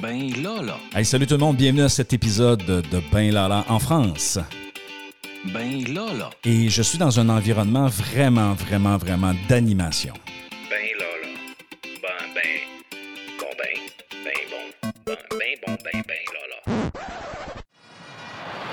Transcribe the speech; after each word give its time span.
Ben 0.00 0.32
Lala. 0.42 0.78
Hey, 0.94 1.04
salut 1.04 1.26
tout 1.26 1.34
le 1.34 1.40
monde, 1.40 1.56
bienvenue 1.56 1.82
à 1.82 1.88
cet 1.88 2.14
épisode 2.14 2.64
de 2.64 3.02
Ben 3.12 3.30
Lala 3.30 3.64
en 3.68 3.78
France. 3.78 4.38
Ben 5.52 5.84
Lala. 5.92 6.30
Et 6.44 6.70
je 6.70 6.80
suis 6.80 6.96
dans 6.96 7.20
un 7.20 7.28
environnement 7.28 7.88
vraiment, 7.88 8.54
vraiment, 8.54 8.96
vraiment 8.96 9.34
d'animation. 9.50 10.14
Ben 10.70 10.88
Lala. 10.98 11.28
Ben, 12.00 12.08
ben. 12.34 12.42
Bon, 13.38 13.46
ben. 13.58 14.24
Ben 14.24 14.32
bon. 14.50 14.88
Ben, 15.04 15.16
ben 15.30 15.38
bon, 15.66 15.76
ben, 15.84 16.02
ben 16.08 16.16
Lala. 16.32 16.82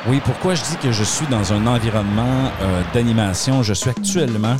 Oui, 0.08 0.22
pourquoi 0.24 0.56
je 0.56 0.64
dis 0.64 0.78
que 0.78 0.94
je 0.94 1.04
suis 1.04 1.28
dans 1.28 1.52
un 1.52 1.68
environnement 1.68 2.50
euh, 2.62 2.82
d'animation? 2.94 3.62
Je 3.62 3.74
suis 3.74 3.90
actuellement 3.90 4.56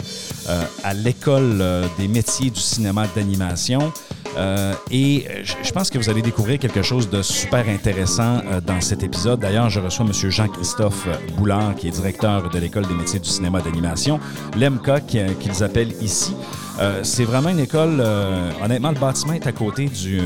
euh, 0.50 0.64
à 0.84 0.94
l'école 0.94 1.60
euh, 1.62 1.88
des 1.98 2.10
métiers 2.10 2.50
du 2.50 2.60
cinéma 2.60 3.08
d'animation. 3.16 3.94
Euh, 4.38 4.74
et 4.92 5.26
je 5.44 5.54
je 5.64 5.72
pense 5.72 5.90
que 5.90 5.98
vous 5.98 6.10
allez 6.10 6.22
découvrir 6.22 6.58
quelque 6.60 6.82
chose 6.82 7.10
de 7.10 7.22
super 7.22 7.68
intéressant 7.70 8.42
euh, 8.52 8.62
dans 8.62 8.82
cet 8.82 9.04
épisode. 9.04 9.40
D'ailleurs, 9.40 9.70
je 9.70 9.80
reçois 9.80 10.06
M. 10.06 10.14
Jean-Christophe 10.30 11.08
Boulard, 11.38 11.76
qui 11.76 11.88
est 11.88 11.92
directeur 11.92 12.50
de 12.50 12.60
l'École 12.60 12.88
des 12.88 12.94
métiers 12.94 13.20
du 13.20 13.30
cinéma 13.30 13.62
d'animation, 13.62 14.20
l'EMCA 14.58 15.02
qui- 15.02 15.20
qu'ils 15.40 15.64
appellent 15.64 15.94
ici. 16.02 16.34
Euh, 16.80 17.04
c'est 17.04 17.26
vraiment 17.26 17.50
une 17.50 17.60
école, 17.60 18.00
euh, 18.00 18.52
honnêtement, 18.64 18.92
le 18.92 19.00
bâtiment 19.00 19.34
est 19.34 19.46
à 19.46 19.52
côté 19.52 19.88
du, 19.88 20.20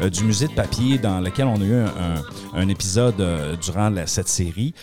euh, 0.00 0.08
du 0.08 0.24
musée 0.24 0.48
de 0.48 0.54
papier 0.54 0.96
dans 0.96 1.20
lequel 1.20 1.46
on 1.46 1.60
a 1.60 1.64
eu 1.64 1.84
un, 2.54 2.68
épisode 2.68 3.16
durant 3.60 3.92
cette 4.06 4.28
série. 4.28 4.74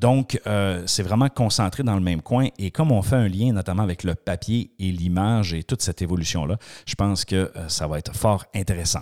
Donc, 0.00 0.40
c'est 0.86 1.02
vraiment 1.02 1.28
concentré 1.28 1.82
dans 1.82 1.94
le 1.94 2.00
même 2.00 2.22
coin. 2.22 2.46
Et 2.58 2.70
comme 2.70 2.92
on 2.92 3.02
fait 3.02 3.16
un 3.16 3.28
lien 3.28 3.52
notamment 3.52 3.82
avec 3.82 4.04
le 4.04 4.14
papier 4.14 4.70
et 4.78 4.92
l'image 4.92 5.52
et 5.52 5.64
toute 5.64 5.82
cette 5.82 6.00
évolution-là, 6.00 6.56
je 6.86 6.94
pense 6.94 7.24
que 7.24 7.50
ça 7.66 7.88
va 7.88 7.98
être 7.98 8.14
fort 8.14 8.44
intéressant. 8.54 9.00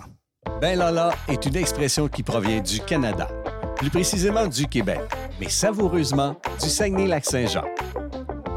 Ben 0.61 0.77
Lala 0.79 1.13
est 1.27 1.45
une 1.45 1.55
expression 1.55 2.07
qui 2.07 2.23
provient 2.23 2.61
du 2.61 2.79
Canada, 2.79 3.27
plus 3.75 3.91
précisément 3.91 4.47
du 4.47 4.67
Québec, 4.67 5.01
mais 5.39 5.49
savoureusement 5.49 6.35
du 6.61 6.69
Saguenay-Lac-Saint-Jean. 6.69 7.65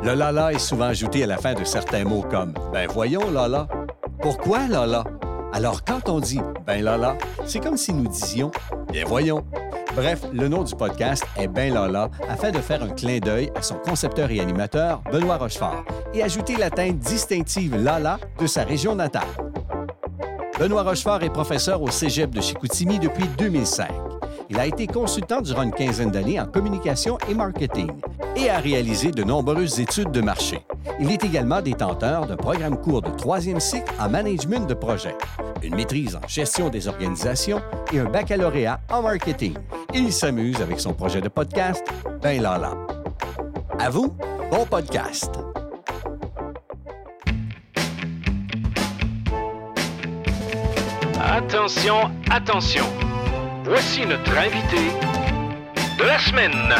Le 0.06 0.14
Lala 0.14 0.52
est 0.52 0.60
souvent 0.60 0.84
ajouté 0.84 1.24
à 1.24 1.26
la 1.26 1.36
fin 1.36 1.54
de 1.54 1.64
certains 1.64 2.04
mots 2.04 2.24
comme 2.30 2.54
Ben 2.72 2.86
voyons 2.88 3.28
Lala. 3.28 3.66
Pourquoi 4.22 4.68
Lala? 4.68 5.02
Alors 5.52 5.82
quand 5.84 6.08
on 6.08 6.20
dit 6.20 6.40
Ben 6.64 6.84
Lala, 6.84 7.18
c'est 7.44 7.58
comme 7.58 7.76
si 7.76 7.92
nous 7.92 8.06
disions 8.06 8.52
Bien 8.92 9.04
voyons. 9.04 9.44
Bref, 9.96 10.20
le 10.32 10.46
nom 10.46 10.62
du 10.62 10.76
podcast 10.76 11.24
est 11.36 11.48
Ben 11.48 11.74
Lala 11.74 12.08
afin 12.28 12.52
de 12.52 12.58
faire 12.58 12.84
un 12.84 12.90
clin 12.90 13.18
d'œil 13.18 13.50
à 13.56 13.62
son 13.62 13.74
concepteur 13.78 14.30
et 14.30 14.38
animateur, 14.38 15.02
Benoît 15.10 15.38
Rochefort, 15.38 15.84
et 16.14 16.22
ajouter 16.22 16.54
la 16.54 16.70
teinte 16.70 17.00
distinctive 17.00 17.74
Lala 17.74 18.20
de 18.38 18.46
sa 18.46 18.62
région 18.62 18.94
natale. 18.94 19.26
Benoît 20.60 20.84
Rochefort 20.84 21.24
est 21.24 21.30
professeur 21.30 21.82
au 21.82 21.90
Cégep 21.90 22.30
de 22.30 22.40
Chicoutimi 22.40 23.00
depuis 23.00 23.26
2005. 23.36 23.88
Il 24.48 24.58
a 24.60 24.66
été 24.66 24.86
consultant 24.86 25.40
durant 25.40 25.62
une 25.62 25.72
quinzaine 25.72 26.10
d'années 26.10 26.40
en 26.40 26.46
communication 26.46 27.18
et 27.28 27.34
marketing 27.34 27.90
et 28.36 28.48
a 28.48 28.58
réalisé 28.58 29.10
de 29.10 29.24
nombreuses 29.24 29.80
études 29.80 30.12
de 30.12 30.20
marché. 30.20 30.64
Il 31.00 31.10
est 31.10 31.24
également 31.24 31.60
détenteur 31.60 32.26
d'un 32.26 32.36
programme 32.36 32.80
court 32.80 33.02
de 33.02 33.10
troisième 33.10 33.60
cycle 33.60 33.92
en 33.98 34.08
management 34.08 34.66
de 34.68 34.74
projet, 34.74 35.16
une 35.62 35.74
maîtrise 35.74 36.16
en 36.16 36.26
gestion 36.28 36.68
des 36.68 36.86
organisations 36.86 37.60
et 37.92 37.98
un 37.98 38.04
baccalauréat 38.04 38.80
en 38.90 39.02
marketing. 39.02 39.54
Il 39.92 40.12
s'amuse 40.12 40.60
avec 40.60 40.78
son 40.78 40.92
projet 40.92 41.20
de 41.20 41.28
podcast, 41.28 41.84
Ben 42.22 42.40
Lala. 42.40 42.74
À 43.78 43.90
vous, 43.90 44.16
bon 44.50 44.64
podcast! 44.64 45.32
Attention, 51.18 52.10
attention. 52.30 52.84
Voici 53.68 54.06
notre 54.06 54.30
invité 54.38 54.76
de 55.98 56.04
la 56.04 56.20
semaine. 56.20 56.72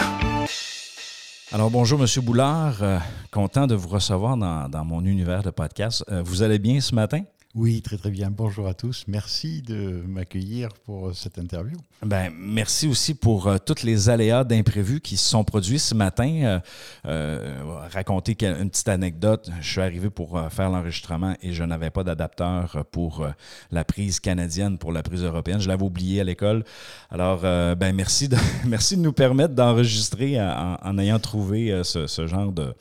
Alors, 1.50 1.68
bonjour, 1.68 2.00
M. 2.00 2.06
Boulard. 2.24 2.80
Euh, 2.80 2.98
content 3.32 3.66
de 3.66 3.74
vous 3.74 3.88
recevoir 3.88 4.36
dans, 4.36 4.68
dans 4.68 4.84
mon 4.84 5.04
univers 5.04 5.42
de 5.42 5.50
podcast. 5.50 6.04
Euh, 6.12 6.22
vous 6.24 6.44
allez 6.44 6.60
bien 6.60 6.80
ce 6.80 6.94
matin? 6.94 7.22
Oui, 7.56 7.80
très 7.80 7.96
très 7.96 8.10
bien. 8.10 8.30
Bonjour 8.30 8.68
à 8.68 8.74
tous. 8.74 9.04
Merci 9.08 9.62
de 9.62 10.02
m'accueillir 10.06 10.68
pour 10.84 11.16
cette 11.16 11.38
interview. 11.38 11.78
Ben, 12.04 12.30
merci 12.38 12.86
aussi 12.86 13.14
pour 13.14 13.46
euh, 13.46 13.56
tous 13.56 13.82
les 13.82 14.10
aléas 14.10 14.44
d'imprévus 14.44 15.00
qui 15.00 15.16
se 15.16 15.30
sont 15.30 15.42
produits 15.42 15.78
ce 15.78 15.94
matin. 15.94 16.28
Euh, 16.42 16.60
euh, 17.06 17.54
raconter 17.90 18.36
une 18.42 18.68
petite 18.68 18.88
anecdote. 18.88 19.50
Je 19.62 19.70
suis 19.70 19.80
arrivé 19.80 20.10
pour 20.10 20.36
euh, 20.36 20.50
faire 20.50 20.68
l'enregistrement 20.68 21.34
et 21.40 21.54
je 21.54 21.64
n'avais 21.64 21.88
pas 21.88 22.04
d'adapteur 22.04 22.84
pour 22.92 23.22
euh, 23.22 23.30
la 23.70 23.84
prise 23.84 24.20
canadienne 24.20 24.76
pour 24.76 24.92
la 24.92 25.02
prise 25.02 25.22
européenne. 25.22 25.58
Je 25.58 25.68
l'avais 25.68 25.84
oublié 25.84 26.20
à 26.20 26.24
l'école. 26.24 26.62
Alors, 27.10 27.40
euh, 27.44 27.74
ben, 27.74 27.94
merci 27.94 28.28
de, 28.28 28.36
merci 28.66 28.96
de 28.96 29.02
nous 29.02 29.12
permettre 29.12 29.54
d'enregistrer 29.54 30.40
en, 30.40 30.98
ayant 30.98 31.18
trouvé 31.18 31.72
euh, 31.72 31.84
ce, 31.84 32.26
genre 32.26 32.52
de 32.52 32.74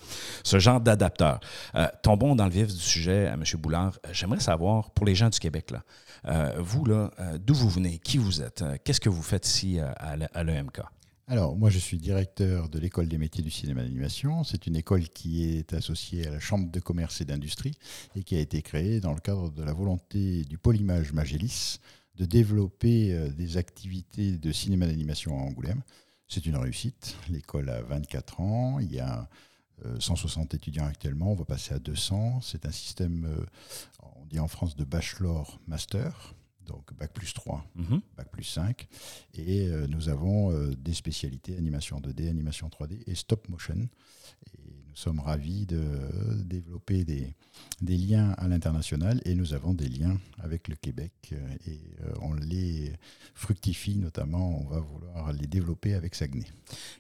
ce 0.44 0.60
genre 0.60 0.82
d'adapteur. 0.82 1.40
Euh, 1.76 1.88
tombons 2.02 2.36
dans 2.36 2.46
le 2.46 2.52
vif 2.52 2.68
du 2.68 2.80
sujet, 2.80 3.32
M. 3.34 3.44
Boulard. 3.60 3.94
Euh, 4.06 4.10
J'aimerais 4.12 4.40
savoir, 4.40 4.65
pour 4.94 5.06
les 5.06 5.16
gens 5.16 5.30
du 5.30 5.40
Québec, 5.40 5.72
là, 5.72 5.84
euh, 6.26 6.60
vous, 6.60 6.86
là, 6.86 7.12
euh, 7.20 7.38
d'où 7.38 7.54
vous 7.54 7.70
venez, 7.70 8.00
qui 8.00 8.18
vous 8.18 8.42
êtes, 8.42 8.62
euh, 8.62 8.78
qu'est-ce 8.84 9.00
que 9.00 9.10
vous 9.10 9.22
faites 9.22 9.48
ici 9.48 9.80
à, 9.80 10.44
l'EMK? 10.44 10.82
Alors, 11.28 11.56
moi, 11.56 11.70
je 11.70 11.80
suis 11.80 11.98
directeur 11.98 12.70
de 12.70 12.78
l'École 12.78 13.08
des 13.08 13.18
métiers 13.18 13.44
du 13.44 13.50
cinéma 13.50 13.82
d'animation. 13.82 14.44
C'est 14.44 14.68
une 14.68 14.76
école 14.76 15.10
qui 15.10 15.46
est 15.46 15.74
associée 15.74 16.28
à 16.28 16.32
la 16.32 16.40
Chambre 16.40 16.70
de 16.70 16.80
commerce 16.80 17.20
et 17.22 17.26
d'industrie 17.26 17.78
et 18.16 18.24
qui 18.24 18.36
a 18.36 18.40
été 18.40 18.62
créée 18.62 19.00
dans 19.00 19.14
le 19.14 19.20
cadre 19.20 19.50
de 19.50 19.64
la 19.64 19.74
volonté 19.74 20.44
du 20.44 20.60
pôle 20.60 20.78
image 20.78 21.14
Magélis 21.14 21.80
de 22.16 22.26
développer 22.26 23.30
des 23.32 23.58
activités 23.58 24.38
de 24.38 24.52
cinéma 24.52 24.86
d'animation 24.86 25.38
à 25.38 25.42
Angoulême. 25.42 25.82
C'est 26.28 26.46
une 26.46 26.58
réussite. 26.58 27.16
L'école 27.30 27.70
a 27.70 27.82
24 27.82 28.42
ans. 28.42 28.80
Il 28.80 28.94
y 28.94 29.00
a 29.00 29.28
160 30.00 30.54
étudiants 30.54 30.86
actuellement. 30.86 31.32
On 31.32 31.36
va 31.36 31.46
passer 31.46 31.74
à 31.74 31.80
200. 31.80 32.42
C'est 32.42 32.66
un 32.66 32.72
système, 32.72 33.26
euh, 33.26 33.46
on 34.20 34.26
dit 34.26 34.40
en 34.40 34.48
France, 34.48 34.76
de 34.76 34.84
bachelor-master. 34.84 36.34
Donc, 36.66 36.94
bac 36.98 37.14
plus 37.14 37.32
3 37.34 37.64
Mhm. 37.76 38.02
bac 38.18 38.30
plus 38.32 38.44
5. 38.44 38.88
Et 39.36 39.68
euh, 39.68 39.86
nous 39.88 40.10
avons 40.10 40.52
euh, 40.52 40.76
des 40.76 40.94
spécialités 40.94 41.56
animation 41.58 42.00
2D, 42.00 42.28
animation 42.28 42.68
3D 42.70 43.04
et 43.06 43.14
stop 43.14 43.48
motion. 43.50 43.88
Et 44.54 44.65
nous 44.96 45.02
sommes 45.02 45.20
ravis 45.20 45.66
de 45.66 45.82
développer 46.46 47.04
des, 47.04 47.36
liens 47.82 48.32
à 48.38 48.48
l'international 48.48 49.20
et 49.26 49.36
nous 49.36 49.54
avons 49.54 49.74
des 49.74 49.90
liens 49.90 50.18
avec 50.40 50.70
le 50.70 50.76
Québec 50.76 51.12
euh, 51.34 51.36
et 51.68 51.80
euh, 52.02 52.14
on 52.22 52.34
les 52.34 52.94
fructifie 53.34 53.98
notamment, 53.98 54.62
on 54.62 54.64
va 54.70 54.80
vouloir 54.80 55.34
les 55.34 55.48
développer 55.48 55.96
avec 55.96 56.16
Saguenay. 56.16 56.46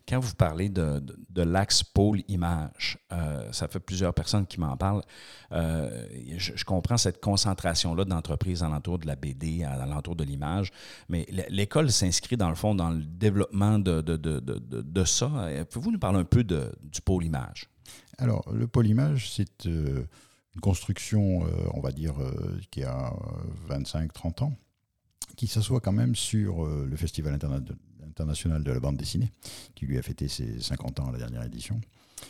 Quand 0.09 0.19
vous 0.19 0.35
parlez 0.35 0.67
de, 0.67 1.01
l'axe 1.37 1.83
pôle 1.83 2.21
image, 2.27 2.97
euh, 3.13 3.49
ça 3.53 3.69
fait 3.69 3.79
plusieurs 3.79 4.13
personnes 4.13 4.45
qui 4.45 4.59
m'en 4.59 4.75
parlent. 4.75 5.03
Je, 5.51 6.65
comprends 6.65 6.97
cette 6.97 7.21
concentration-là 7.21 8.03
d'entreprises 8.03 8.61
alentour 8.61 8.99
de 8.99 9.07
la 9.07 9.15
BD, 9.15 9.63
alentour 9.63 10.17
de 10.17 10.25
l'image, 10.25 10.71
mais 11.07 11.25
l'école 11.47 11.89
s'inscrit 11.91 12.35
dans 12.35 12.49
le 12.49 12.55
fond 12.55 12.75
dans 12.75 12.89
le 12.89 13.03
développement 13.03 13.79
de, 13.79 14.01
de, 14.01 15.03
ça. 15.05 15.27
Pouvez-vous 15.69 15.91
nous 15.91 15.99
parler 15.99 16.19
un 16.19 16.25
peu 16.25 16.43
du 16.43 17.01
pôle 17.05 17.23
image? 17.23 17.69
Alors, 18.17 18.51
le 18.53 18.67
pôle 18.67 18.87
image, 18.87 19.31
c'est 19.31 19.65
euh, 19.65 20.05
une 20.55 20.61
construction, 20.61 21.45
euh, 21.45 21.49
on 21.73 21.81
va 21.81 21.91
dire, 21.91 22.21
euh, 22.21 22.59
qui 22.71 22.83
a 22.83 23.13
25-30 23.69 24.43
ans, 24.43 24.57
qui 25.35 25.47
s'assoit 25.47 25.81
quand 25.81 25.91
même 25.91 26.15
sur 26.15 26.65
le 26.65 26.95
Festival 26.95 27.33
interna- 27.33 27.61
international 28.07 28.63
de 28.63 28.71
la 28.71 28.79
bande 28.79 28.95
dessinée, 28.95 29.31
qui 29.73 29.85
lui 29.85 29.97
a 29.97 30.01
fêté 30.01 30.27
ses 30.27 30.61
50 30.61 30.99
ans 31.01 31.09
à 31.09 31.11
la 31.11 31.17
dernière 31.17 31.43
édition, 31.43 31.81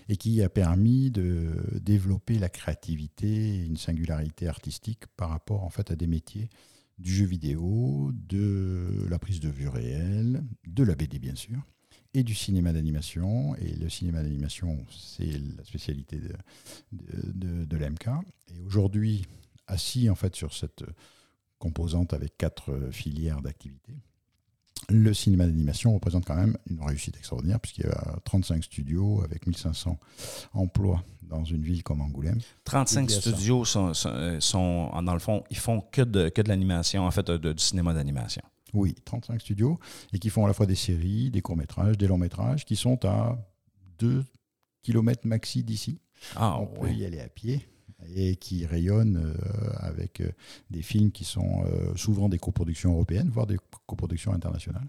et 0.09 0.17
qui 0.17 0.41
a 0.41 0.49
permis 0.49 1.11
de 1.11 1.53
développer 1.81 2.39
la 2.39 2.49
créativité 2.49 3.63
une 3.63 3.77
singularité 3.77 4.47
artistique 4.47 5.05
par 5.17 5.29
rapport 5.29 5.63
en 5.63 5.69
fait 5.69 5.91
à 5.91 5.95
des 5.95 6.07
métiers 6.07 6.49
du 6.97 7.13
jeu 7.13 7.25
vidéo, 7.25 8.11
de 8.13 9.05
la 9.09 9.19
prise 9.19 9.39
de 9.39 9.49
vue 9.49 9.67
réelle, 9.67 10.43
de 10.65 10.83
la 10.83 10.95
BD 10.95 11.19
bien 11.19 11.35
sûr, 11.35 11.59
et 12.15 12.23
du 12.23 12.33
cinéma 12.33 12.73
d'animation. 12.73 13.55
Et 13.57 13.71
le 13.75 13.89
cinéma 13.89 14.23
d'animation, 14.23 14.85
c'est 14.89 15.39
la 15.57 15.63
spécialité 15.63 16.17
de, 16.19 16.33
de, 16.93 17.31
de- 17.33 17.65
de 17.65 17.77
l'MK. 17.77 18.07
Et 18.55 18.59
aujourd'hui, 18.61 19.25
assis 19.67 20.09
en 20.09 20.15
fait 20.15 20.35
sur 20.35 20.53
cette 20.53 20.83
composante 21.59 22.13
avec 22.13 22.37
quatre 22.37 22.89
filières 22.91 23.41
d'activité, 23.41 23.93
le 24.89 25.13
cinéma 25.13 25.45
d'animation 25.47 25.93
représente 25.95 26.25
quand 26.25 26.35
même 26.35 26.57
une 26.69 26.79
réussite 26.83 27.17
extraordinaire 27.17 27.59
puisqu'il 27.59 27.85
y 27.85 27.89
a 27.89 28.17
35 28.25 28.63
studios 28.63 29.21
avec 29.23 29.47
1500 29.47 29.97
emplois 30.53 31.03
dans 31.23 31.43
une 31.43 31.63
ville 31.63 31.81
comme 31.81 32.01
Angoulême. 32.01 32.39
35 32.65 33.09
Il 33.09 33.13
y 33.13 33.17
a 33.17 33.21
ça. 33.21 33.31
studios 33.31 33.65
sont, 33.65 33.93
sont, 33.95 34.09
euh, 34.09 34.39
sont, 34.39 34.91
dans 35.01 35.13
le 35.13 35.19
fond, 35.19 35.43
ils 35.49 35.57
font 35.57 35.81
que 35.81 36.01
de, 36.03 36.29
que 36.29 36.41
de 36.41 36.49
l'animation, 36.49 37.03
en 37.03 37.09
fait, 37.11 37.25
de- 37.31 37.53
du 37.53 37.63
cinéma 37.63 37.93
d'animation. 37.93 38.43
Oui, 38.73 38.95
35 39.05 39.39
studios 39.41 39.79
et 40.13 40.19
qui 40.19 40.29
font 40.29 40.45
à 40.45 40.47
la 40.47 40.53
fois 40.53 40.65
des 40.65 40.75
séries, 40.75 41.31
des 41.31 41.41
courts-métrages, 41.41 41.97
des 41.97 42.07
longs-métrages 42.07 42.65
qui 42.65 42.75
sont 42.75 43.05
à 43.05 43.37
2 43.99 44.23
km 44.83 45.27
maxi 45.27 45.63
d'ici. 45.63 45.99
Ah, 46.35 46.59
On 46.59 46.67
peut 46.67 46.91
y 46.91 47.05
aller 47.05 47.19
à 47.19 47.27
pied. 47.27 47.67
et 48.15 48.35
qui 48.35 48.65
rayonne 48.65 49.17
euh, 49.17 49.73
avec 49.77 50.21
euh, 50.21 50.29
des 50.69 50.81
films 50.81 51.11
qui 51.11 51.23
sont 51.23 51.63
euh, 51.65 51.95
souvent 51.95 52.29
des 52.29 52.37
coproductions 52.37 52.93
européennes, 52.93 53.29
voire 53.29 53.47
des 53.47 53.57
coproductions 53.87 54.31
internationales. 54.33 54.87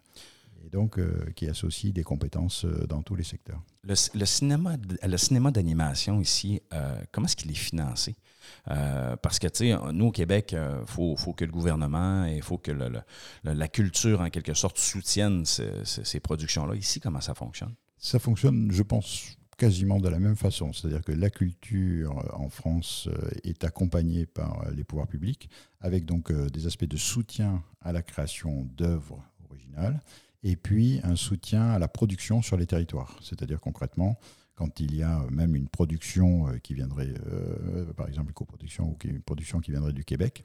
Et 0.67 0.71
donc, 0.71 0.99
euh, 0.99 1.31
qui 1.37 1.49
associent 1.49 1.93
des 1.93 2.03
compétences 2.03 2.65
euh, 2.65 2.87
dans 2.89 3.01
tous 3.03 3.15
les 3.15 3.23
secteurs. 3.23 3.63
Le, 3.85 3.95
le 4.19 4.25
cinéma, 4.27 4.77
le 5.03 5.17
cinéma 5.17 5.53
d'animation 5.53 6.21
ici, 6.21 6.61
euh, 6.73 7.01
comment 7.13 7.27
est-ce 7.27 7.37
qu'il 7.37 7.51
est 7.53 7.55
financé? 7.55 8.17
Parce 8.65 9.39
que, 9.39 9.47
tu 9.49 9.71
sais, 9.71 9.77
nous, 9.93 10.07
au 10.07 10.11
Québec, 10.13 10.55
il 10.57 10.87
faut, 10.87 11.17
faut 11.17 11.33
que 11.33 11.45
le 11.45 11.51
gouvernement 11.53 12.27
et 12.27 12.37
il 12.37 12.43
faut 12.43 12.59
que 12.59 12.71
le- 12.73 12.89
le- 12.89 13.01
le- 13.45 13.53
la 13.55 13.69
culture, 13.69 14.21
en 14.21 14.31
quelque 14.31 14.55
sorte, 14.55 14.79
soutienne 14.79 15.45
ce- 15.45 15.85
ce- 15.85 16.05
ces 16.05 16.21
productions-là. 16.21 16.75
Ici, 16.77 17.01
comment 17.01 17.21
ça 17.21 17.35
fonctionne? 17.35 17.75
Ça 17.99 18.19
fonctionne, 18.21 18.71
je 18.73 18.83
pense, 18.83 19.37
quasiment 19.57 19.99
de 20.01 20.09
la 20.09 20.19
même 20.21 20.37
façon. 20.37 20.73
C'est-à-dire 20.73 21.03
que 21.03 21.13
la 21.13 21.31
culture 21.31 22.25
en 22.39 22.49
France 22.49 23.09
est 23.43 23.65
accompagnée 23.65 24.27
par 24.27 24.65
les 24.71 24.85
pouvoirs 24.85 25.09
publics, 25.09 25.49
avec 25.81 26.05
donc 26.05 26.33
des 26.33 26.67
aspects 26.67 26.85
de 26.85 26.97
soutien 26.97 27.63
à 27.81 27.93
la 27.93 28.03
création 28.03 28.63
d'œuvres 28.77 29.23
originales, 29.49 30.01
et 30.47 30.55
puis 30.55 31.01
un 31.03 31.17
soutien 31.17 31.71
à 31.71 31.79
la 31.81 31.89
production 31.89 32.41
sur 32.41 32.57
les 32.57 32.67
territoires. 32.67 33.19
C'est-à-dire 33.21 33.61
concrètement, 33.61 34.17
quand 34.55 34.79
il 34.79 34.95
y 34.95 35.03
a 35.03 35.21
euh, 35.21 35.31
même 35.31 35.57
une 35.57 35.69
production 35.69 36.49
euh, 36.49 36.59
qui 36.59 36.73
viendrait, 36.73 37.13
euh, 37.27 37.93
par 37.95 38.07
exemple 38.07 38.29
une 38.29 38.35
coproduction 38.35 38.89
ou 38.89 38.97
une 39.05 39.21
production 39.21 39.59
qui 39.59 39.73
viendrait 39.73 39.93
du 39.93 40.05
Québec, 40.05 40.45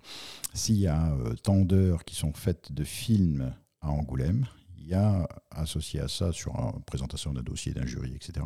s'il 0.56 0.77
y 0.77 0.88
a 0.88 1.13
euh, 1.13 1.98
qui 2.03 2.15
sont 2.15 2.33
faites 2.33 2.71
de 2.71 2.83
films 2.83 3.53
à 3.81 3.92
Angoulême, 3.92 4.48
il 4.80 4.88
y 4.88 4.95
a 4.95 5.27
associé 5.51 6.00
à 6.00 6.07
ça, 6.07 6.31
sur 6.31 6.57
la 6.57 6.74
présentation 6.88 7.31
d'un 7.31 7.44
dossier, 7.44 7.71
d'un 7.71 7.86
jury, 7.86 8.13
etc., 8.15 8.44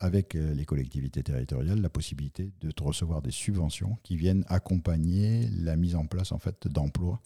avec 0.00 0.34
les 0.34 0.64
collectivités 0.64 1.22
territoriales, 1.22 1.80
la 1.80 1.88
possibilité 1.88 2.50
de 2.60 2.72
recevoir 2.82 3.22
des 3.22 3.30
subventions 3.30 3.96
qui 4.02 4.16
viennent 4.16 4.44
accompagner 4.48 5.48
la 5.50 5.76
mise 5.76 5.94
en 5.94 6.06
place 6.06 6.32
en 6.32 6.38
fait 6.38 6.66
d'emplois 6.66 7.20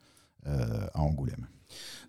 à 0.44 1.00
Angoulême. 1.00 1.46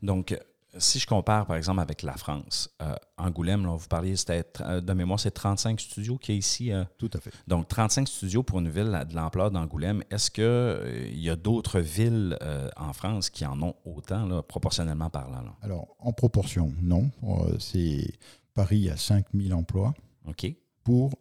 Donc, 0.01 0.38
si 0.77 0.99
je 0.99 1.07
compare, 1.07 1.45
par 1.45 1.55
exemple, 1.55 1.79
avec 1.81 2.01
la 2.01 2.13
France, 2.13 2.69
euh, 2.81 2.95
Angoulême, 3.17 3.63
là, 3.65 3.75
vous 3.75 3.87
parliez, 3.87 4.15
c'était, 4.15 4.43
euh, 4.61 4.81
de 4.81 4.93
mémoire, 4.93 5.19
c'est 5.19 5.31
35 5.31 5.79
studios 5.79 6.17
qu'il 6.17 6.35
y 6.35 6.37
a 6.37 6.39
ici. 6.39 6.71
euh, 6.71 6.83
Tout 6.97 7.09
à 7.13 7.19
fait. 7.19 7.31
donc, 7.47 7.67
35 7.67 8.07
studios 8.07 8.43
pour 8.43 8.59
une 8.59 8.69
ville 8.69 9.05
de 9.09 9.15
l'ampleur 9.15 9.51
d'Angoulême. 9.51 10.03
Est-ce 10.09 10.31
qu'il 10.31 11.19
y 11.19 11.29
a 11.29 11.35
d'autres 11.35 11.79
villes 11.79 12.37
en 12.77 12.93
France 12.93 13.29
qui 13.29 13.45
en 13.45 13.61
ont 13.61 13.75
autant, 13.85 14.25
là, 14.25 14.41
proportionnellement 14.41 15.09
parlant? 15.09 15.41
là? 15.41 15.55
Alors, 15.61 15.95
en 15.99 16.11
proportion, 16.13 16.73
non. 16.81 17.11
C'est 17.59 18.11
Paris 18.53 18.89
a 18.89 18.97
5000 18.97 19.53
emplois 19.53 19.93
OK? 20.25 20.47
pour 20.83 21.11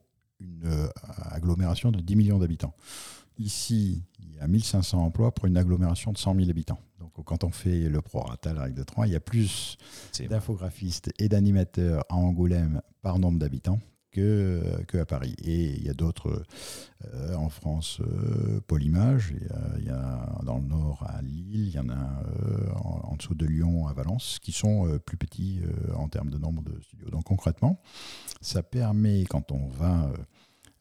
une 0.40 0.88
agglomération 1.30 1.92
de 1.92 2.00
10 2.00 2.16
millions 2.16 2.38
d'habitants. 2.38 2.74
Ici, 3.42 4.04
il 4.20 4.36
y 4.36 4.38
a 4.38 4.46
1500 4.46 4.98
emplois 5.02 5.34
pour 5.34 5.46
une 5.46 5.56
agglomération 5.56 6.12
de 6.12 6.18
100 6.18 6.36
000 6.36 6.48
habitants. 6.48 6.78
Donc, 7.00 7.12
quand 7.24 7.42
on 7.42 7.50
fait 7.50 7.88
le 7.88 8.00
prorata, 8.00 8.52
la 8.52 8.62
règle 8.62 8.78
de 8.78 8.84
3, 8.84 9.08
il 9.08 9.12
y 9.12 9.16
a 9.16 9.20
plus 9.20 9.76
d'infographistes 10.28 11.10
et 11.18 11.28
d'animateurs 11.28 12.04
à 12.08 12.14
Angoulême 12.14 12.82
par 13.02 13.18
nombre 13.18 13.40
d'habitants 13.40 13.80
que, 14.12 14.62
que 14.86 14.98
à 14.98 15.06
Paris. 15.06 15.34
Et 15.42 15.70
il 15.70 15.84
y 15.84 15.88
a 15.88 15.94
d'autres 15.94 16.44
euh, 17.12 17.34
en 17.34 17.48
France, 17.48 18.00
euh, 18.00 18.60
Pôle 18.60 18.84
Image, 18.84 19.34
il 19.78 19.84
y, 19.84 19.90
a, 19.90 20.38
dans 20.44 20.58
le 20.58 20.66
nord 20.66 21.04
à 21.08 21.20
Lille, 21.22 21.66
il 21.66 21.74
y 21.74 21.78
en 21.78 21.88
a 21.88 21.92
euh, 21.92 22.70
en, 22.76 23.12
en 23.12 23.16
dessous 23.16 23.34
de 23.34 23.46
Lyon 23.46 23.88
à 23.88 23.92
Valence, 23.92 24.38
qui 24.40 24.52
sont 24.52 24.86
euh, 24.86 24.98
plus 24.98 25.16
petits 25.16 25.60
en 25.96 26.08
termes 26.08 26.30
de 26.30 26.38
nombre 26.38 26.62
de 26.62 26.80
studios. 26.80 27.10
Donc 27.10 27.24
concrètement, 27.24 27.80
ça 28.40 28.62
permet, 28.62 29.24
quand 29.24 29.50
on 29.50 29.66
va 29.68 30.12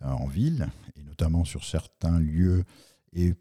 en 0.03 0.27
ville, 0.27 0.67
et 0.97 1.03
notamment 1.03 1.45
sur 1.45 1.63
certains 1.63 2.19
lieux, 2.19 2.63
et 3.13 3.33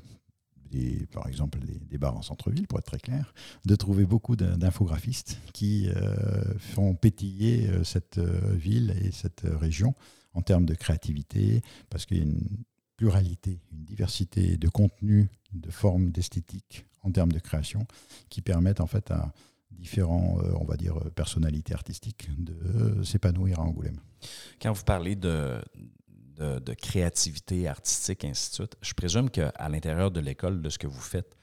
par 1.13 1.27
exemple 1.27 1.59
des, 1.59 1.99
bars 1.99 2.17
en 2.17 2.23
centre-ville, 2.23 2.67
pour 2.67 2.79
être 2.79 2.87
très 2.87 2.99
clair, 2.99 3.35
de 3.65 3.75
trouver 3.75 4.05
beaucoup 4.07 4.37
d'in- 4.37 4.57
d'infographistes 4.57 5.39
qui 5.53 5.89
euh, 5.89 6.59
font 6.59 6.95
pétiller 6.95 7.69
euh, 7.69 7.85
cette 7.85 8.19
euh, 8.19 8.41
ville 8.55 8.95
et 9.03 9.11
cette 9.11 9.45
euh, 9.45 9.57
région 9.57 9.95
en 10.33 10.43
termes 10.43 10.67
de 10.67 10.75
créativité, 10.75 11.63
parce 11.89 12.07
qu'il 12.07 12.19
y 12.19 12.21
a 12.21 12.25
une 12.25 12.63
pluralité, 12.97 13.61
une 13.73 13.85
diversité 13.85 14.57
de 14.57 14.69
contenus, 14.69 15.29
de 15.53 15.71
formes, 15.71 16.11
d'esthétique 16.11 16.85
en 17.03 17.11
termes 17.11 17.33
de 17.33 17.39
création 17.41 17.87
qui 18.29 18.43
permettent 18.43 18.81
en 18.81 18.87
fait 18.87 19.11
à 19.11 19.33
différents, 19.73 20.39
euh, 20.43 20.53
on 20.61 20.65
va 20.65 20.77
dire, 20.77 20.97
euh, 20.99 21.11
personnalités 21.11 21.75
artistiques 21.75 22.29
de 22.39 22.53
euh, 22.53 23.03
s'épanouir 23.03 23.59
à 23.59 23.63
Angoulême. 23.63 23.99
Quand 24.61 24.73
vous 24.73 24.85
parlez 24.85 25.17
de, 25.17 25.61
de, 26.41 26.75
créativité 26.75 27.69
artistique, 27.69 28.25
ainsi 28.25 28.51
de 28.51 28.55
suite, 28.55 28.77
je 28.81 28.95
présume 28.95 29.31
qu'à 29.31 29.53
l'intérieur 29.69 30.11
de 30.11 30.21
l'école, 30.21 30.63
de 30.63 30.71
ce 30.71 30.79
que 30.79 30.87
vous 30.87 31.01
faites, 31.01 31.37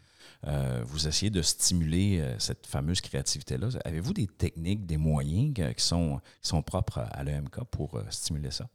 euh, 0.46 0.82
vous 0.86 1.08
essayez 1.08 1.30
de 1.30 1.42
stimuler 1.42 2.20
euh, 2.20 2.38
cette 2.40 2.68
fameuse 2.68 3.02
créativité-là. 3.02 3.70
Avez-vous 3.86 4.14
des 4.14 4.28
techniques, 4.28 4.86
des 4.86 4.98
moyens 4.98 5.54
qui 5.54 5.84
sont, 5.84 6.20
qui 6.42 6.50
sont 6.50 6.62
propres 6.62 7.00
à 7.00 7.24
l'EMK 7.24 7.64
pour 7.72 7.96
euh, 7.96 8.04
stimuler 8.10 8.52
ça? 8.52 8.70